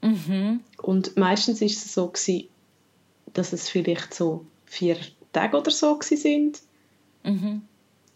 [0.00, 0.60] Mhm.
[0.80, 2.48] Und meistens ist es so gewesen,
[3.34, 4.96] dass es vielleicht so vier
[5.34, 6.62] Tage oder so sind.
[7.22, 7.60] Mhm.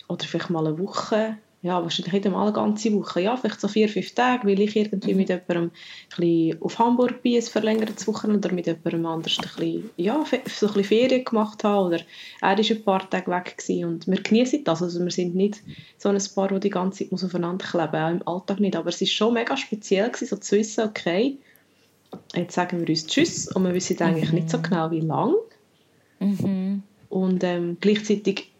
[0.09, 3.69] Oder vielleicht mal eine Woche ja, wahrscheinlich nicht einmal eine ganze Woche, ja, vielleicht so
[3.69, 5.71] vier, fünf Tage, weil ich irgendwie mit jemandem
[6.19, 10.37] ein auf Hamburg bin, ein verlängertes Wochenende, oder mit jemandem anders ein bisschen, ja, so
[10.37, 12.01] ein bisschen Ferien gemacht habe, oder
[12.41, 15.63] er war ein paar Tage weg gewesen und wir genießen das, also wir sind nicht
[15.99, 19.01] so ein Paar, das die ganze Zeit aufeinander kleben auch im Alltag nicht, aber es
[19.01, 21.39] war schon mega speziell gewesen, so zu wissen, okay,
[22.35, 24.35] jetzt sagen wir uns Tschüss und wir wissen eigentlich mhm.
[24.35, 24.63] nicht so mhm.
[24.63, 25.35] genau, wie lang.
[26.19, 26.83] Mhm.
[27.09, 28.52] Und ähm, gleichzeitig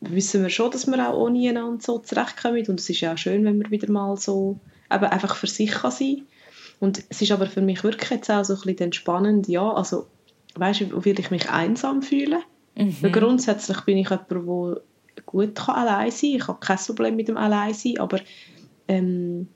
[0.00, 2.64] wissen wir schon, dass wir auch ohne einander so zurechtkommen.
[2.66, 4.60] Und es ist ja auch schön, wenn man wieder mal so
[4.92, 6.22] eben einfach für sich kann sein
[6.80, 10.06] Und es ist aber für mich wirklich jetzt auch so ein bisschen entspannend, ja, also
[10.54, 12.40] weißt du, will ich mich einsam fühlen?
[12.76, 13.12] Mhm.
[13.12, 14.82] Grundsätzlich bin ich jemand, der
[15.26, 16.38] gut kann allein sein kann.
[16.38, 18.20] Ich habe kein Problem mit dem Alleinsein, aber
[18.86, 19.48] ähm,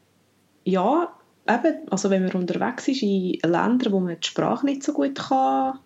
[0.65, 1.13] ja,
[1.49, 5.15] eben, also wenn man unterwegs ist in Ländern, wo man die Sprache nicht so gut
[5.17, 5.79] kann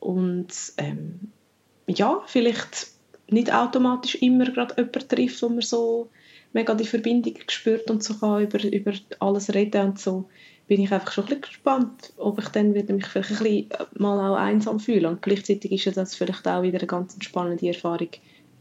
[0.00, 1.32] und ähm,
[1.86, 2.91] ja, vielleicht
[3.32, 6.10] nicht automatisch immer gerade jemanden trifft, wo man so
[6.52, 10.28] mega die Verbindung spürt und so kann über, über alles reden und so,
[10.68, 13.70] bin ich einfach schon ein bisschen gespannt, ob ich dann wieder mich vielleicht ein bisschen
[13.70, 15.08] äh, mal auch einsam fühle.
[15.08, 18.08] Und gleichzeitig ist das vielleicht auch wieder eine ganz spannende Erfahrung,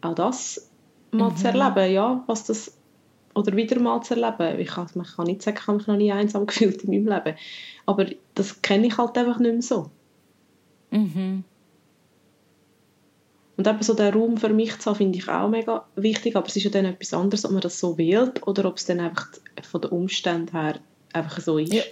[0.02, 0.70] auch das
[1.12, 1.38] mal mhm.
[1.38, 2.78] zu erleben, ja, was das
[3.34, 4.60] oder wieder mal zu erleben.
[4.60, 7.08] Ich kann, man kann nicht sagen, ich habe mich noch nie einsam gefühlt in meinem
[7.08, 7.38] Leben.
[7.86, 8.06] Aber
[8.36, 9.90] das kenne ich halt einfach nicht mehr so.
[10.92, 11.44] Mhm.
[13.62, 16.48] Und eben so den Raum für mich zu haben, finde ich auch mega wichtig, aber
[16.48, 19.00] es ist ja dann etwas anderes, ob man das so wählt oder ob es dann
[19.00, 19.28] einfach
[19.62, 20.80] von den Umständen her
[21.14, 21.72] einfach so ist.
[21.72, 21.84] Ja.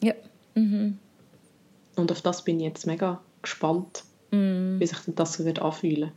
[0.00, 0.14] ja.
[0.54, 0.98] Mhm.
[1.96, 4.04] Und auf das bin ich jetzt mega gespannt.
[4.30, 4.78] mm.
[4.78, 6.12] wie sich das so wird anfühlen.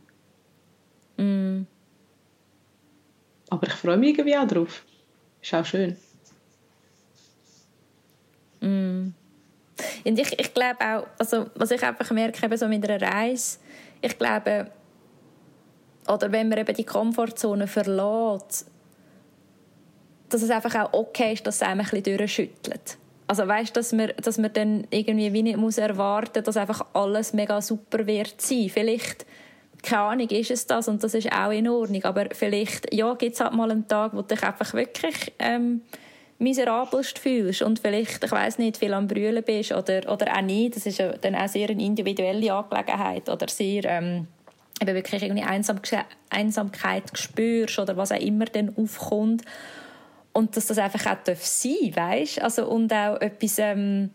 [1.16, 1.62] Mm.
[3.48, 4.84] Aber ich freue mich irgendwie auch drauf.
[5.42, 5.96] Ist auch schön.
[10.04, 13.58] Und ich, ich glaube auch, also, was ich einfach merke, eben so mit einer Reise,
[14.00, 14.70] ich glaube,
[16.08, 18.66] oder wenn man eben die Komfortzone verlässt,
[20.28, 22.98] dass es einfach auch okay ist, dass es einem ein bisschen durchschüttelt.
[23.26, 27.32] Also weißt, dass man, dass man dann irgendwie wie nicht muss erwarten, dass einfach alles
[27.32, 28.68] mega super wird sein.
[28.68, 29.24] Vielleicht
[29.82, 32.04] keine Ahnung, ist es das und das ist auch in Ordnung.
[32.04, 35.82] Aber vielleicht ja, gibt es halt mal einen Tag, wo dich einfach wirklich ähm,
[36.40, 40.74] miserabelst fühlst und vielleicht, ich weiß nicht, viel am Brüllen bist oder, oder auch nicht.
[40.74, 44.26] Das ist dann auch sehr eine individuelle Angelegenheit oder sehr ähm,
[44.80, 45.80] eben wirklich irgendwie Einsam
[46.30, 49.42] Einsamkeit spürst oder was auch immer dann aufkommt.
[50.32, 52.42] Und dass das einfach auch sein darf, weißt?
[52.42, 53.58] Also, und auch etwas...
[53.58, 54.10] Ähm,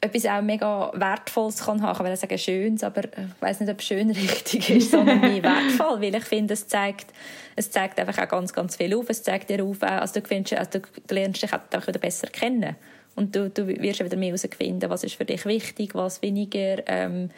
[0.00, 1.98] etwas auch mega Wertvolles kann haben.
[1.98, 6.00] Ich will sagen Schönes, aber ich weiß nicht, ob schön richtig ist, sondern mehr wertvoll,
[6.00, 7.12] weil ich finde, es zeigt,
[7.56, 9.06] es zeigt einfach auch ganz, ganz viel auf.
[9.08, 12.76] Es zeigt dir auf, also du, findest, also du lernst dich auch wieder besser kennen
[13.14, 17.30] und du, du wirst wieder mehr herausfinden, was ist für dich wichtig, was weniger, ähm,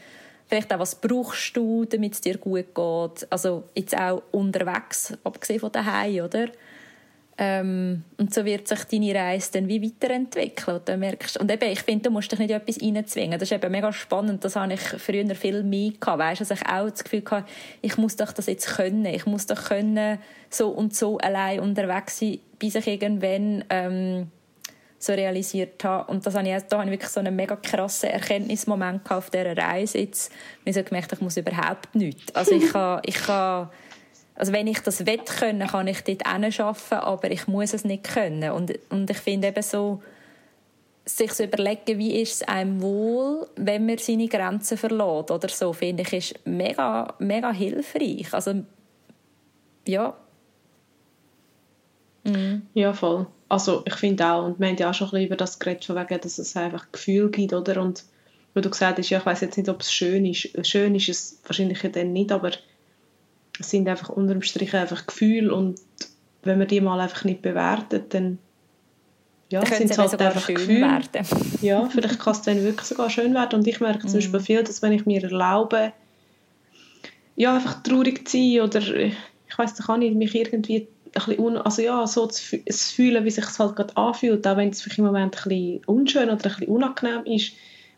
[0.47, 3.27] vielleicht auch, was brauchst du, damit es dir gut geht.
[3.31, 6.49] Also jetzt auch unterwegs, abgesehen von daheim, oder?
[7.45, 10.77] Ähm, und so wird sich deine Reise dann wie weiterentwickeln.
[10.77, 13.33] Und, dann merkst, und eben, ich finde, du musst dich nicht in etwas reinzwingen.
[13.33, 14.45] Das ist eben mega spannend.
[14.45, 16.21] Das habe ich früher viel mehr gehabt.
[16.21, 17.49] Weißt, dass ich auch das Gefühl hatte,
[17.81, 19.07] ich muss doch das jetzt können.
[19.07, 20.21] Ich muss doch können,
[20.51, 24.31] so und so allein unterwegs sein, bis ich irgendwann ähm,
[25.01, 26.13] so realisiert habe.
[26.13, 29.57] Und das habe ich, da habe ich wirklich so einen mega krassen Erkenntnismoment auf dieser
[29.57, 29.99] Reise.
[29.99, 32.33] Jetzt habe ich so gemerkt, ich muss überhaupt nichts.
[32.37, 33.69] Also ich kann, ich kann
[34.35, 38.05] also wenn ich das will können, kann ich dort arbeiten, aber ich muss es nicht
[38.05, 38.51] können.
[38.53, 40.03] Und, und ich finde eben so,
[41.05, 45.73] sich zu überlegen, wie ist es einem wohl, wenn man seine Grenzen verlässt oder so,
[45.73, 48.33] finde ich, ist mega, mega hilfreich.
[48.33, 48.63] Also,
[49.87, 50.17] ja.
[52.25, 52.63] Mhm.
[52.75, 53.27] Ja, voll.
[53.49, 55.85] Also ich finde auch, und wir haben ja auch schon ein bisschen über das geredet,
[55.85, 57.83] von wegen, dass es einfach Gefühl gibt, oder?
[57.83, 58.05] Und
[58.55, 60.67] wo du gesagt hast, ja, ich weiß jetzt nicht, ob es schön ist.
[60.67, 62.53] Schön ist es wahrscheinlich dann nicht, aber
[63.59, 65.81] es sind einfach unterm Strich einfach Gefühle und
[66.43, 68.39] wenn man die mal einfach nicht bewertet, dann
[69.51, 70.81] ja, sind es halt einfach Gefühle.
[70.81, 71.27] Werden.
[71.61, 74.43] ja, vielleicht kann es dann wirklich sogar schön werden und ich merke zum Beispiel mm.
[74.43, 75.93] viel, dass wenn ich mir erlaube,
[77.37, 81.57] ja, einfach traurig zu sein oder ich weiß doch auch nicht, mich irgendwie ein bisschen
[81.59, 85.05] also ja, so zu fühlen, wie sich es halt gerade anfühlt, auch wenn es im
[85.05, 87.53] Moment ein bisschen unschön oder ein bisschen unangenehm ist,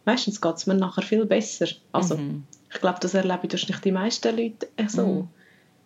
[0.04, 1.68] meistens geht es mir nachher viel besser.
[1.92, 2.44] Also, mhm.
[2.72, 5.06] ich glaube, das erlebe ich nicht die meisten Leute so.
[5.06, 5.28] Mhm.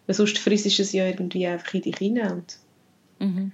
[0.08, 2.32] Weil sonst frisst es ja irgendwie einfach in dich hinein.
[2.32, 2.56] Und,
[3.20, 3.52] mhm.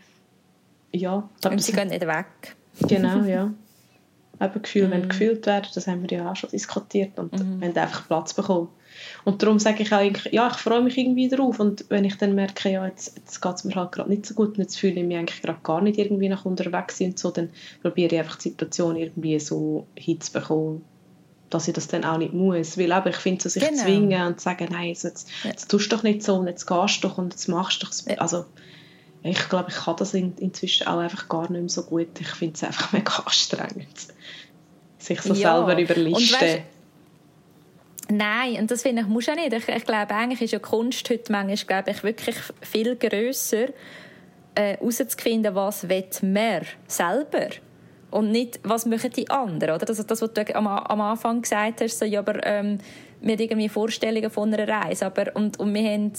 [0.93, 2.57] ja, und sie gehen nicht weg.
[2.89, 3.53] Genau, ja.
[4.41, 4.93] Eben Gefühle, mhm.
[4.93, 7.61] wenn gefühlt werden, das haben wir ja auch schon diskutiert und mhm.
[7.61, 8.69] haben einfach Platz bekommen.
[9.25, 12.37] Und darum sage ich auch, ja, ich freue mich irgendwie darauf und wenn ich dann
[12.37, 15.01] merke, ja, jetzt, jetzt geht es mir halt gerade nicht so gut und jetzt fühle
[15.01, 17.51] ich mich eigentlich gerade gar nicht irgendwie nach unterwegs und so, dann
[17.83, 20.83] probiere ich einfach die Situation irgendwie so hinzubekommen,
[21.51, 22.79] dass ich das dann auch nicht muss.
[22.79, 23.83] Weil eben, ich finde, so sich genau.
[23.83, 27.03] zwingen und sagen, nein, jetzt, jetzt, jetzt tust du doch nicht so und jetzt gehst
[27.03, 28.21] du doch und jetzt machst du doch.
[28.21, 28.45] Also,
[29.23, 32.09] ich glaube, ich kann das in, inzwischen auch einfach gar nicht mehr so gut.
[32.21, 34.09] Ich finde es einfach mega anstrengend,
[34.99, 35.57] sich so ja.
[35.57, 36.63] selber überlisten.
[38.11, 39.53] Nein, und das finde ich, muss ja nicht.
[39.53, 43.69] Ich, ich, glaube, eigentlich ist ja Kunst heute manchmal, glaube ich, wirklich viel grösser,
[44.55, 47.49] äh, herauszufinden, was man selber
[48.15, 49.87] und nicht, was machen die anderen, oder?
[49.87, 52.79] Das, das was du am, am Anfang gesagt hast, so, ja, aber ähm,
[53.21, 56.13] wir haben irgendwie Vorstellungen von einer Reise, aber, und, und wir haben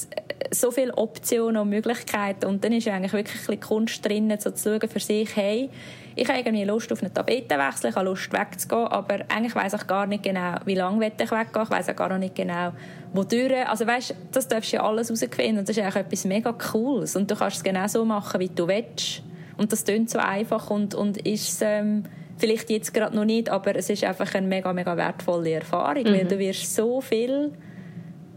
[0.52, 4.78] so viele Optionen und Möglichkeiten und dann ist eigentlich wirklich ein Kunst drin, so zu
[4.78, 5.70] schauen für sich, hey,
[6.18, 9.88] ich habe irgendwie Lust auf einen Tapetenwechsel, ich habe Lust wegzugehen, aber eigentlich weiß ich
[9.88, 12.74] gar nicht genau, wie lange ich weggehen ich weiß auch gar nicht genau,
[13.14, 13.70] wodurch.
[13.70, 17.16] Also weißt, das darfst du ja alles herausfinden und das ist eigentlich etwas mega Cooles
[17.16, 19.24] und du kannst es genau so machen, wie du willst.
[19.58, 22.04] Und das klingt so einfach und, und ist ähm,
[22.38, 26.14] vielleicht jetzt gerade noch nicht, aber es ist einfach eine mega, mega wertvolle Erfahrung, mhm.
[26.14, 27.52] weil du wirst so viel,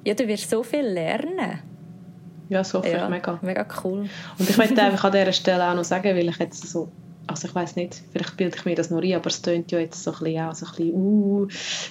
[0.04, 1.60] ja, du wirst so viel lernen.
[2.48, 3.38] Ja, so viel, ja, mega.
[3.42, 4.08] Mega cool.
[4.38, 6.90] Und ich möchte einfach an dieser Stelle auch noch sagen, weil ich jetzt so
[7.28, 9.78] also ich weiß nicht, vielleicht bilde ich mir das noch ein, aber es tönt ja
[9.78, 11.46] jetzt so ein bisschen, auch so ein bisschen uh,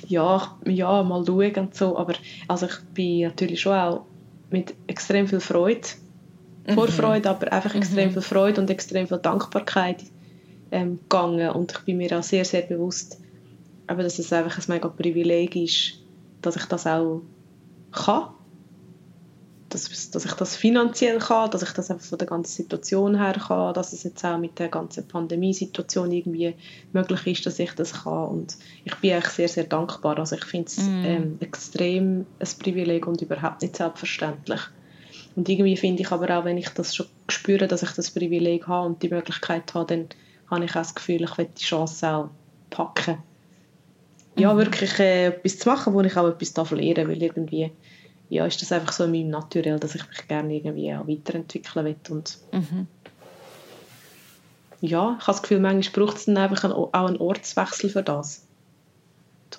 [0.07, 2.13] ja, ja, mal schauen und so, aber
[2.47, 4.05] also ich bin natürlich schon auch
[4.49, 5.87] mit extrem viel Freude
[6.73, 7.35] Vorfreude, mhm.
[7.35, 8.13] aber einfach extrem mhm.
[8.13, 10.03] viel Freude und extrem viel Dankbarkeit
[10.71, 11.49] ähm, gegangen.
[11.51, 13.19] Und ich bin mir auch sehr, sehr bewusst,
[13.87, 15.93] aber dass es einfach ein mega Privileg ist,
[16.41, 17.21] dass ich das auch
[17.91, 18.29] kann.
[19.69, 23.33] dass, dass ich das finanziell kann, dass ich das einfach von der ganzen Situation her
[23.33, 26.55] kann, dass es jetzt auch mit der ganzen Pandemiesituation irgendwie
[26.93, 30.19] möglich ist, dass ich das kann und ich bin eigentlich sehr, sehr dankbar.
[30.19, 31.05] Also ich finde es mm.
[31.05, 34.61] ähm, extrem ein Privileg und überhaupt nicht selbstverständlich.
[35.37, 38.67] Und irgendwie finde ich aber auch, wenn ich das schon spüre, dass ich das Privileg
[38.67, 40.09] habe und die Möglichkeit habe, dann
[40.49, 42.29] habe ich auch das Gefühl, ich will die Chance auch
[42.71, 43.19] packen.
[44.35, 44.57] Ja, mhm.
[44.57, 47.71] wirklich äh, etwas zu machen, wo ich auch etwas lernen weil irgendwie
[48.29, 51.85] ja, ist das einfach so in meinem Naturell, dass ich mich gerne irgendwie auch weiterentwickeln
[51.85, 52.87] will und mhm.
[54.81, 58.03] ja, ich habe das Gefühl, manchmal braucht es dann einfach einen, auch einen Ortswechsel für
[58.03, 58.47] das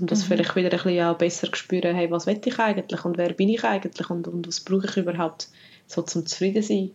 [0.00, 0.24] um das mhm.
[0.24, 3.32] vielleicht wieder ein bisschen auch besser zu spüren, hey, was will ich eigentlich und wer
[3.32, 5.48] bin ich eigentlich und, und was brauche ich überhaupt
[5.88, 6.90] so zum zufrieden sein.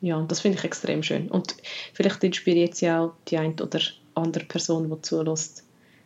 [0.00, 1.28] Ja, und das finde ich extrem schön.
[1.28, 1.56] Und
[1.94, 3.80] vielleicht inspiriert sie auch die eine oder
[4.14, 5.64] andere Person, die zulässt.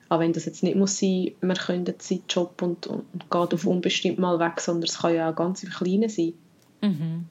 [0.08, 3.54] Auch wenn das jetzt nicht muss sein, man könnte seinen Job und, und, und geht
[3.54, 6.34] auf unbestimmt mal weg, sondern es kann ja auch ganz im Kleinen sein.
[6.80, 7.26] Mhm.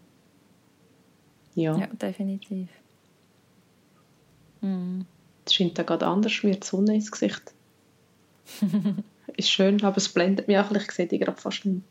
[1.56, 1.78] Ja.
[1.78, 2.70] ja, definitiv.
[4.62, 5.06] Mhm.
[5.46, 7.54] Es scheint da gerade anders, mir die Sonne ins Gesicht.
[9.36, 11.84] ist schön, aber es blendet mich auch, ich sehe die gerade fast nicht.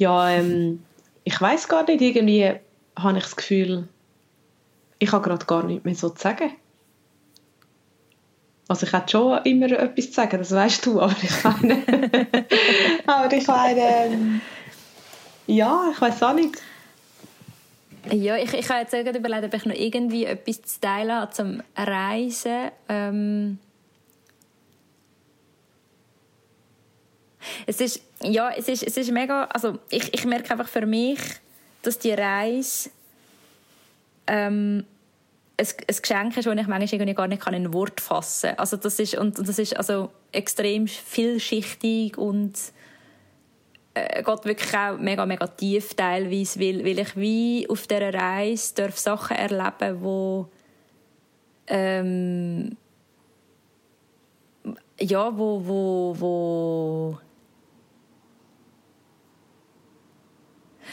[0.00, 0.82] Ja, ähm,
[1.24, 2.54] ich weiß gar nicht, irgendwie
[2.96, 3.86] habe ich das Gefühl,
[4.98, 6.52] ich habe gerade gar nichts mehr so zu sagen.
[8.66, 11.82] Also ich hätte schon immer etwas zu sagen, das weißt du, aber ich meine,
[13.06, 14.40] aber ich meine, ähm,
[15.46, 16.56] ja, ich weiß auch nicht.
[18.10, 21.62] Ja, ich, ich habe jetzt überlegt, ob ich noch irgendwie etwas zu teilen habe zum
[21.76, 22.70] Reisen.
[22.88, 23.58] Ähm
[27.66, 31.20] es ist, ja, es ist, es ist mega, also ich, ich merke einfach für mich,
[31.82, 32.90] dass die Reise
[34.26, 34.84] ähm,
[35.56, 38.58] ein, ein Geschenk ist, das ich manchmal gar nicht in Wort fassen kann.
[38.58, 42.58] Also das ist, und das ist also extrem vielschichtig und
[43.94, 48.74] äh, geht wirklich auch mega, mega tief teilweise, weil, weil ich wie auf dieser Reise
[48.74, 50.48] darf Sachen erleben, wo
[51.66, 52.76] ähm,
[55.00, 57.18] ja, wo, wo, wo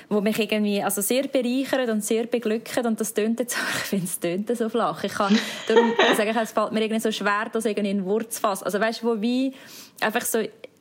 [0.09, 4.05] wo mich irgendwie also sehr bereichert und sehr beglückt und das tönt jetzt, ich finde
[4.05, 5.03] es tönt so flach.
[5.03, 5.37] Ich kann,
[5.67, 8.63] darum sage ich, es fällt mir irgendwie so schwer, das irgendwie in zu fassen.
[8.63, 9.53] Also weißt wo wie
[10.01, 10.39] einfach so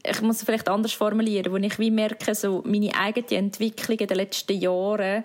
[0.08, 4.06] ich muss es vielleicht anders formulieren, wo ich wie merke, so meine eigene Entwicklung in
[4.06, 5.24] den letzten Jahren,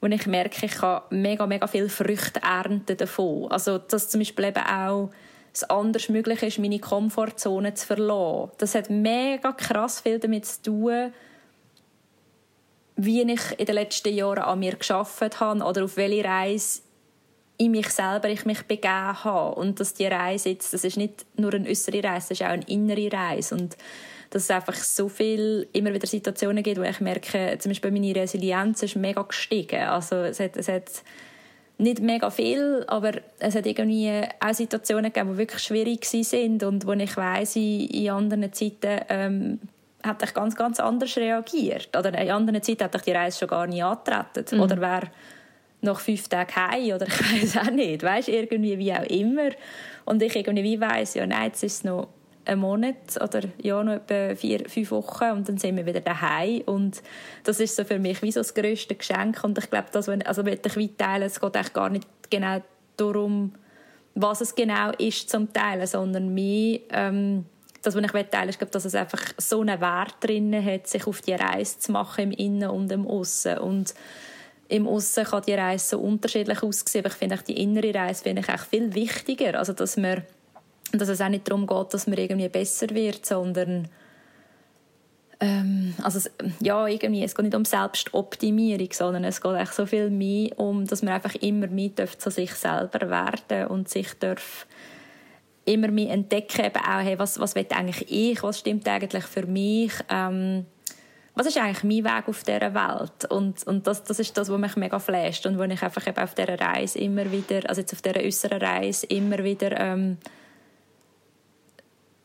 [0.00, 3.50] wo ich merke, ich kann mega, mega viel Früchte ernten davon.
[3.50, 5.10] Also, dass zum Beispiel eben auch
[5.52, 8.52] es anders möglich ist, meine Komfortzone zu verlassen.
[8.58, 11.12] Das hat mega krass viel damit zu tun,
[13.04, 16.80] wie ich in den letzten Jahren an mir geschafft habe oder auf welche Reise
[17.56, 19.54] in mich selber ich mich begeben habe.
[19.54, 22.50] Und dass die Reise jetzt, das ist nicht nur eine äußere Reise, das ist auch
[22.50, 23.54] eine innere Reise.
[23.54, 23.76] Und
[24.30, 28.14] dass es einfach so viel immer wieder Situationen gibt, wo ich merke, zum Beispiel meine
[28.14, 29.82] Resilienz ist mega gestiegen.
[29.82, 31.02] Also es hat, es hat
[31.78, 36.86] nicht mega viel, aber es hat irgendwie auch Situationen gegeben, die wirklich schwierig sind und
[36.86, 39.60] wo ich weiss, in, in anderen Zeiten ähm,
[40.02, 41.96] hätte ich ganz, ganz anders reagiert.
[41.96, 44.56] Oder in anderen Zeiten hätte ich die Reise schon gar nicht angetreten.
[44.56, 44.62] Mhm.
[44.62, 45.10] Oder wäre
[45.82, 48.02] nach fünf Tagen heim oder ich weiß auch nicht.
[48.02, 49.50] Weißt irgendwie wie auch immer.
[50.04, 52.08] Und ich irgendwie weiss, ja, nein, jetzt ist es noch
[52.44, 56.62] einen Monat oder ja, noch etwa vier, fünf Wochen und dann sind wir wieder daheim
[56.66, 57.02] und
[57.44, 60.42] das ist so für mich wie so das grösste Geschenk und ich glaube, das also
[60.42, 62.62] möchte ich weit teilen, es geht eigentlich gar nicht genau
[62.96, 63.52] darum,
[64.14, 67.44] was es genau ist zum Teilen, sondern mehr ähm,
[67.82, 71.06] das, was ich teilen will, ist, dass es einfach so einen Wert drin hat, sich
[71.06, 73.58] auf die Reise zu machen im Innen und im Aussen.
[73.58, 73.94] Und
[74.68, 78.42] im Aussen kann die Reise so unterschiedlich aussehen, aber ich finde die innere Reise finde
[78.42, 80.22] ich auch viel wichtiger, also dass man
[80.92, 83.88] dass es auch nicht darum geht, dass man irgendwie besser wird, sondern
[85.38, 86.28] ähm, also
[86.60, 90.86] ja, irgendwie, es geht nicht um Selbstoptimierung, sondern es geht echt so viel mehr um,
[90.86, 94.66] dass man einfach immer mehr zu sich selber werden und sich darf
[95.70, 99.46] immer mehr entdecken, eben auch, hey, was, was will eigentlich ich, was stimmt eigentlich für
[99.46, 100.66] mich, ähm,
[101.34, 103.30] was ist eigentlich mein Weg auf dieser Welt?
[103.30, 106.18] Und, und das, das ist das, was mich mega flasht und wo ich einfach eben
[106.18, 110.18] auf dieser Reise immer wieder, also jetzt auf dieser äußeren Reise immer wieder ähm,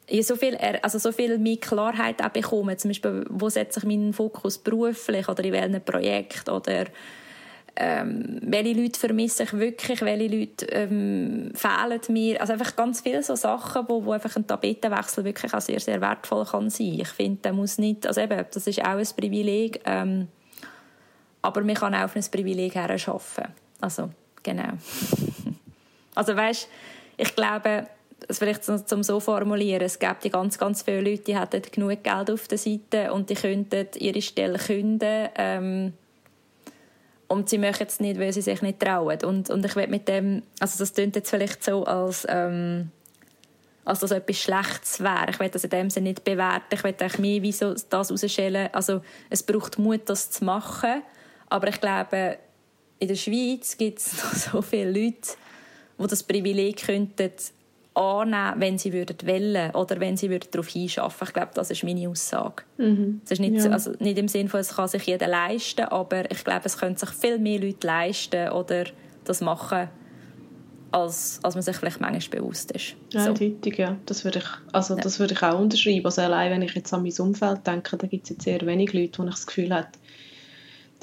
[0.09, 2.77] ja, so viel, also so viel mehr Klarheit auch bekommen.
[2.77, 6.85] Zum Beispiel, wo setze ich meinen Fokus beruflich oder in welchem Projekt oder
[7.77, 12.39] ähm, welche Leute vermisse ich wirklich, welche Leute ähm, fehlen mir.
[12.39, 15.99] Also einfach ganz viele so Sachen, wo, wo einfach ein Tapetenwechsel wirklich auch sehr, sehr
[15.99, 16.99] wertvoll kann sein.
[17.01, 20.29] Ich finde, der muss nicht, also eben, das ist auch ein Privileg, ähm,
[21.41, 23.45] aber man kann auch auf ein Privileg her schaffen.
[23.81, 24.09] Also,
[24.41, 24.73] genau.
[26.15, 26.69] also weißt,
[27.17, 27.87] ich glaube,
[28.27, 32.31] es vielleicht zum so formulieren, es gibt ganz, ganz viele Leute, die hätten genug Geld
[32.31, 35.93] auf der Seite und die könnten ihre Stelle künden ähm,
[37.35, 39.21] und sie möchten es nicht, weil sie sich nicht trauen.
[39.25, 42.91] Und, und ich will mit dem, also das klingt jetzt vielleicht so, als, ähm,
[43.83, 45.27] als das etwas Schlechtes wäre.
[45.29, 46.73] Ich will das in dem Sinne nicht bewerten.
[46.73, 48.69] Ich will eigentlich mehr wie so das herausstellen.
[48.71, 51.03] Also es braucht Mut, das zu machen.
[51.49, 52.37] Aber ich glaube,
[52.99, 55.33] in der Schweiz gibt es noch so viele Leute,
[55.99, 57.31] die das Privileg könnten
[57.95, 61.27] annehmen, wenn sie würden wollen oder wenn sie würden darauf hinschaffen.
[61.27, 62.63] Ich glaube, das ist meine Aussage.
[62.77, 63.21] Mhm.
[63.23, 63.71] Das ist nicht, ja.
[63.71, 66.97] also nicht im Sinne von, es kann sich jeder leisten, aber ich glaube, es können
[66.97, 68.85] sich viel mehr Leute leisten oder
[69.23, 69.89] das machen,
[70.91, 72.95] als, als man sich vielleicht manchmal bewusst ist.
[73.11, 73.29] Ja, so.
[73.29, 73.97] eindeutig, ja.
[74.05, 75.01] Das würde ich, also, ja.
[75.01, 76.05] das würde ich auch unterschreiben.
[76.05, 78.93] Also allein, wenn ich jetzt an mein Umfeld denke, da gibt es jetzt sehr wenig
[78.93, 79.87] Leute, wo ich das Gefühl habe,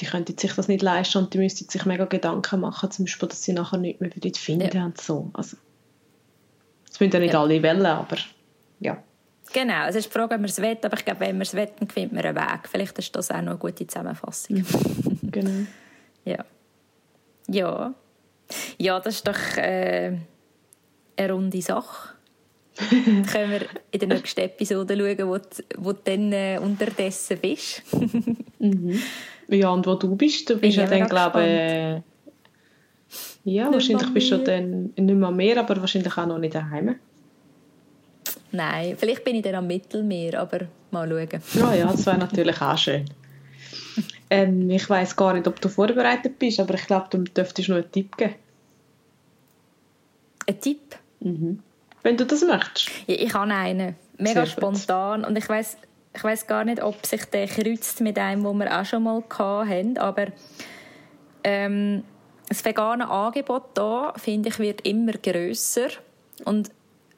[0.01, 3.29] die könnten sich das nicht leisten und die müssten sich mega Gedanken machen, zum Beispiel,
[3.29, 4.85] dass sie nachher nicht mehr finden ja.
[4.87, 5.31] und so.
[5.35, 5.57] Also,
[6.93, 7.41] das müssen ja nicht ja.
[7.41, 8.17] alle wollen, aber
[8.81, 9.03] ja.
[9.53, 11.55] Genau, es ist die Frage, ob man es will, aber ich glaube, wenn man es
[11.55, 12.69] will, dann findet man einen Weg.
[12.71, 14.65] Vielleicht ist das auch noch eine gute Zusammenfassung.
[15.33, 15.67] Genau.
[16.27, 16.45] Ja.
[17.49, 17.95] Ja.
[18.77, 20.19] Ja, das ist doch äh,
[21.17, 22.11] eine runde Sache.
[23.33, 25.45] können wir in der nächsten Episode schauen, wo, du,
[25.79, 27.83] wo du dann äh, unterdessen bist.
[28.59, 29.01] mhm.
[29.49, 32.12] Ja, und wo du bist, du bist ja dann, glaube ich,
[33.45, 36.97] ja, nicht wahrscheinlich bist du dann nicht mehr mehr, aber wahrscheinlich auch noch nicht daheim.
[38.53, 41.41] Nein, vielleicht bin ich dann am Mittelmeer, aber mal schauen.
[41.55, 43.05] Ja, ja, das wäre natürlich auch schön.
[44.31, 47.77] Ähm, ich weiß gar nicht, ob du vorbereitet bist, aber ich glaube, du dürftest noch
[47.77, 48.35] einen Tipp geben.
[50.47, 50.97] Ein Tipp?
[51.21, 51.61] Mhm.
[52.03, 52.91] Wenn du das möchtest.
[53.07, 53.95] Ja, ich habe einen.
[54.19, 55.23] Mega Sehr spontan.
[55.23, 55.31] Gut.
[55.31, 55.77] Und ich weiß
[56.15, 59.23] ich weiß gar nicht, ob sich der kreuzt mit einem, wo wir auch schon mal
[59.31, 60.27] hatten, aber
[61.45, 62.05] ähm,
[62.53, 65.89] das vegane Angebot hier, finde ich, wird immer grösser.
[66.45, 66.71] Und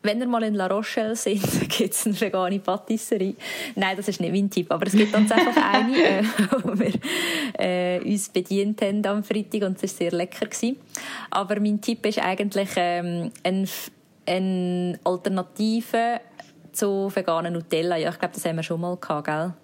[0.02, 3.34] wenn ihr mal in La Rochelle sind, gibt es eine vegane Patisserie.
[3.74, 6.24] Nein, das ist nicht mein Tipp, aber es gibt tatsächlich eine, äh,
[6.62, 6.92] wo wir
[7.58, 10.46] äh, uns bedient haben am Freitag und es war sehr lecker.
[10.46, 10.76] Gewesen.
[11.30, 13.66] Aber mein Tipp ist eigentlich ähm, eine,
[14.26, 16.20] eine Alternative
[16.70, 17.96] zu veganen Nutella.
[17.96, 19.54] Ja, ich glaube, das haben wir schon mal gehabt, gell?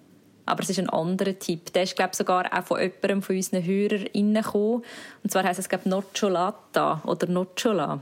[0.51, 1.71] Aber es ist ein anderer Tipp.
[1.73, 4.83] Der ist, glaube ich, sogar auch von jemandem von unseren Hörern gekommen.
[5.23, 8.01] Und zwar heisst es, glaube Nocciolata oder Nocciola.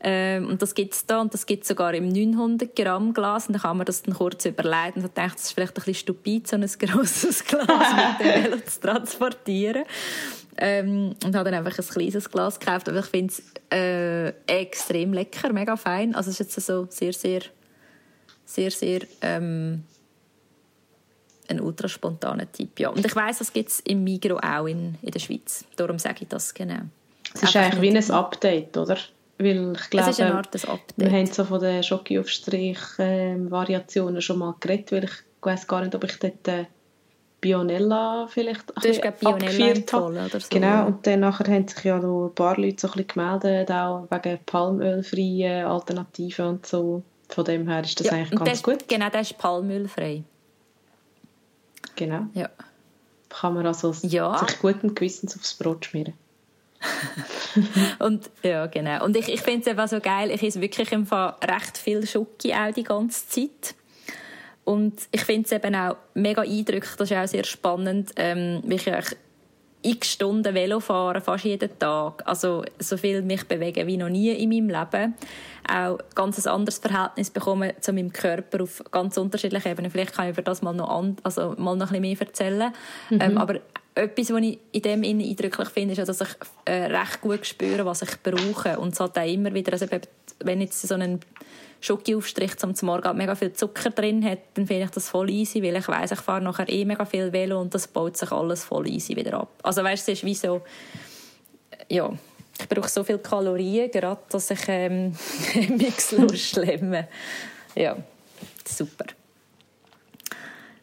[0.00, 3.48] Ähm, und das gibt es da und das gibt es sogar im 900 Gramm Glas
[3.48, 5.94] und dann kann man das dann kurz überlegen und denkt, das ist vielleicht ein bisschen
[5.94, 9.84] stupid, so ein grosses Glas mit dem Velo zu transportieren.
[10.56, 13.42] Ähm, und habe dann einfach ein kleines Glas gekauft, aber ich finde es
[13.72, 16.14] äh, extrem lecker, mega fein.
[16.14, 17.42] Also es ist jetzt so sehr, sehr,
[18.44, 19.84] sehr, sehr ähm,
[21.48, 22.80] ein ultra spontaner Typ.
[22.80, 22.88] Ja.
[22.90, 25.64] Und ich weiß, das gibt es im Migro auch in, in der Schweiz.
[25.76, 26.80] Darum sage ich das genau.
[27.34, 28.96] Es ist eigentlich wie ein Update, oder?
[29.38, 30.94] Weil ich glaube, es ist eine Art Update.
[30.96, 36.04] wir haben so von den Schoki-Aufstrich-Variationen schon mal geredet, weil ich weiß gar nicht, ob
[36.04, 36.64] ich dort äh,
[37.40, 40.48] Bionella vielleicht du hast Bionella empfohlen oder so.
[40.50, 43.70] Genau, und dann nachher haben sich ja noch ein paar Leute so ein bisschen gemeldet,
[43.70, 47.04] auch wegen palmölfreien Alternativen und so.
[47.28, 48.88] Von dem her ist das ja, eigentlich ganz das, gut.
[48.88, 50.24] Genau, der ist palmölfrei.
[51.96, 52.26] Genau.
[52.34, 52.48] Ja.
[53.28, 54.38] Kann man also ja.
[54.38, 56.14] sich guten Gewissens aufs Brot schmieren.
[57.98, 59.04] und ja, genau.
[59.04, 60.30] Und ich, ich finde es einfach so geil.
[60.30, 63.74] Ich esse wirklich im Fall recht viel Schoki auch die ganze Zeit.
[64.64, 68.74] Und ich finde es eben auch mega eindrücklich, das ist auch sehr spannend, ähm, wie
[68.74, 68.86] ich
[69.82, 72.22] x Stunden Velo fahren, fast jeden Tag.
[72.26, 75.14] Also so viel mich bewegen wie noch nie in meinem Leben.
[75.70, 79.90] Auch ganz ein anderes Verhältnis bekommen zu meinem Körper auf ganz unterschiedlichen Ebenen.
[79.90, 82.72] Vielleicht kann ich über das mal noch, an, also mal noch ein bisschen mehr erzählen.
[83.10, 83.20] Mhm.
[83.20, 83.60] Ähm, aber
[83.94, 86.28] etwas, was ich in dem eindrücklich finde, ist, dass ich
[86.64, 88.78] äh, recht gut spüre, was ich brauche.
[88.78, 89.86] Und es hat auch immer wieder, also
[90.40, 91.20] wenn jetzt so ein
[91.80, 95.76] Schokiaufstrich zum Morgen mega viel Zucker drin hat, dann finde ich das voll easy, weil
[95.76, 98.88] ich weiss, ich fahre nachher eh mega viel Velo und das baut sich alles voll
[98.88, 99.50] easy wieder ab.
[99.62, 100.62] Also weißt du, es ist wie so,
[101.88, 102.10] ja,
[102.60, 105.16] ich brauche so viele Kalorien, gerade, dass ich ähm,
[105.68, 107.06] nichts schlemmen
[107.76, 107.96] Ja,
[108.66, 109.06] super.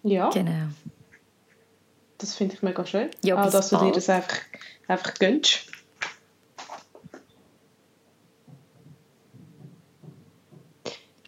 [0.03, 0.29] Ja.
[0.29, 0.69] Genau.
[2.17, 3.09] Das finde ich mega schön.
[3.23, 4.37] Ja, Auch, dass du dir das einfach,
[4.87, 5.67] einfach gönnst.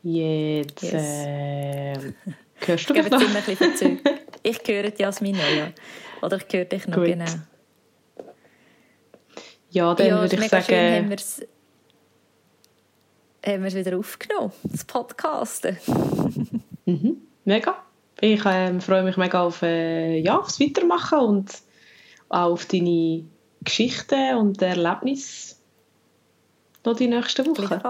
[0.09, 0.93] Jetzt yes.
[0.93, 2.13] äh,
[2.65, 3.21] hörst du mich noch?
[4.43, 5.73] Ich höre Jasmin noch, ja.
[6.21, 7.07] Oder ich höre dich noch, Gut.
[7.07, 7.25] genau.
[9.71, 10.63] Ja, dann ja, würde ich sagen...
[10.63, 11.41] Schön, haben wir es
[13.45, 15.77] haben wir es wieder aufgenommen, das Podcasten.
[16.85, 17.75] mhm, mega.
[18.21, 21.51] Ich äh, freue mich mega auf, äh, ja, aufs Weitermachen und
[22.29, 23.25] auch auf deine
[23.61, 25.55] Geschichten und Erlebnisse
[26.85, 27.81] noch die nächsten Wochen.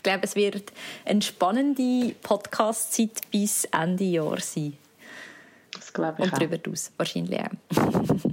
[0.00, 0.72] Ich glaube, es wird
[1.04, 4.72] eine spannende Podcast-Zeit bis Ende Jahr sein.
[5.74, 7.50] Das glaube ich Und darüber hinaus wahrscheinlich auch.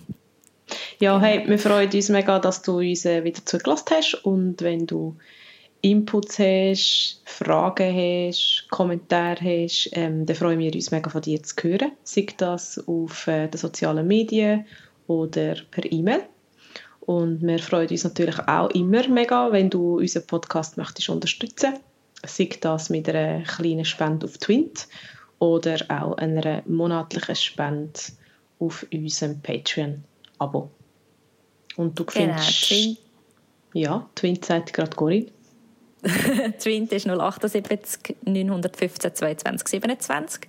[1.01, 4.87] ja, hey, wir freuen uns mega, dass du uns äh, wieder zugelassen hast und wenn
[4.87, 5.17] du
[5.81, 11.53] Inputs hast, Fragen hast, Kommentare hast, ähm, dann freuen wir uns mega von dir zu
[11.63, 11.91] hören.
[12.03, 14.65] Sei das auf äh, den sozialen Medien
[15.07, 16.21] oder per E-Mail.
[17.07, 21.79] Und wir freuen uns natürlich auch immer mega, wenn du unseren Podcast möchtest unterstützen
[22.25, 24.87] Sei das mit einer kleinen Spende auf Twint
[25.39, 27.99] oder auch einer monatlichen Spende
[28.59, 30.69] auf unserem Patreon-Abo.
[31.77, 32.65] Und du genau, findest...
[32.65, 32.97] Twint.
[33.73, 35.27] Ja, Twint sagt gerade Corinne.
[36.59, 40.41] Twint ist 078 915 22 27.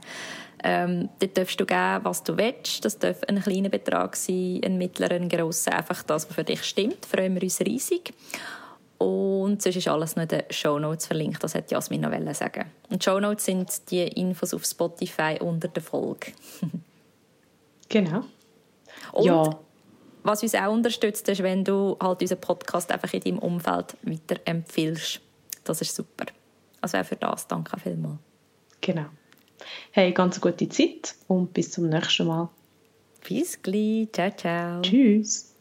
[0.65, 2.85] Ähm, dort darfst du geben, was du willst.
[2.85, 5.73] Das darf ein kleiner Betrag sein, ein mittlerer, ein grosser.
[5.73, 7.07] Einfach das, was für dich stimmt.
[7.07, 8.13] Freuen wir uns riesig.
[8.99, 11.43] Und sonst ist alles noch in den Show Notes verlinkt.
[11.43, 15.83] Das hätte Jasmin noch sagen Und Show Notes sind die Infos auf Spotify unter der
[15.83, 16.33] Folge.
[17.89, 18.25] genau.
[19.13, 19.59] Und ja.
[20.25, 25.21] was uns auch unterstützt, ist, wenn du halt unseren Podcast einfach in deinem Umfeld weiterempfiehlst.
[25.63, 26.27] Das ist super.
[26.81, 28.19] Also auch für das danke vielmals.
[28.81, 29.07] Genau.
[29.91, 32.49] Hey, ganz eine gute Zeit und bis zum nächsten Mal.
[33.29, 34.09] Bis gleich.
[34.13, 34.83] Ciao, ciao.
[34.83, 35.55] Tschüss.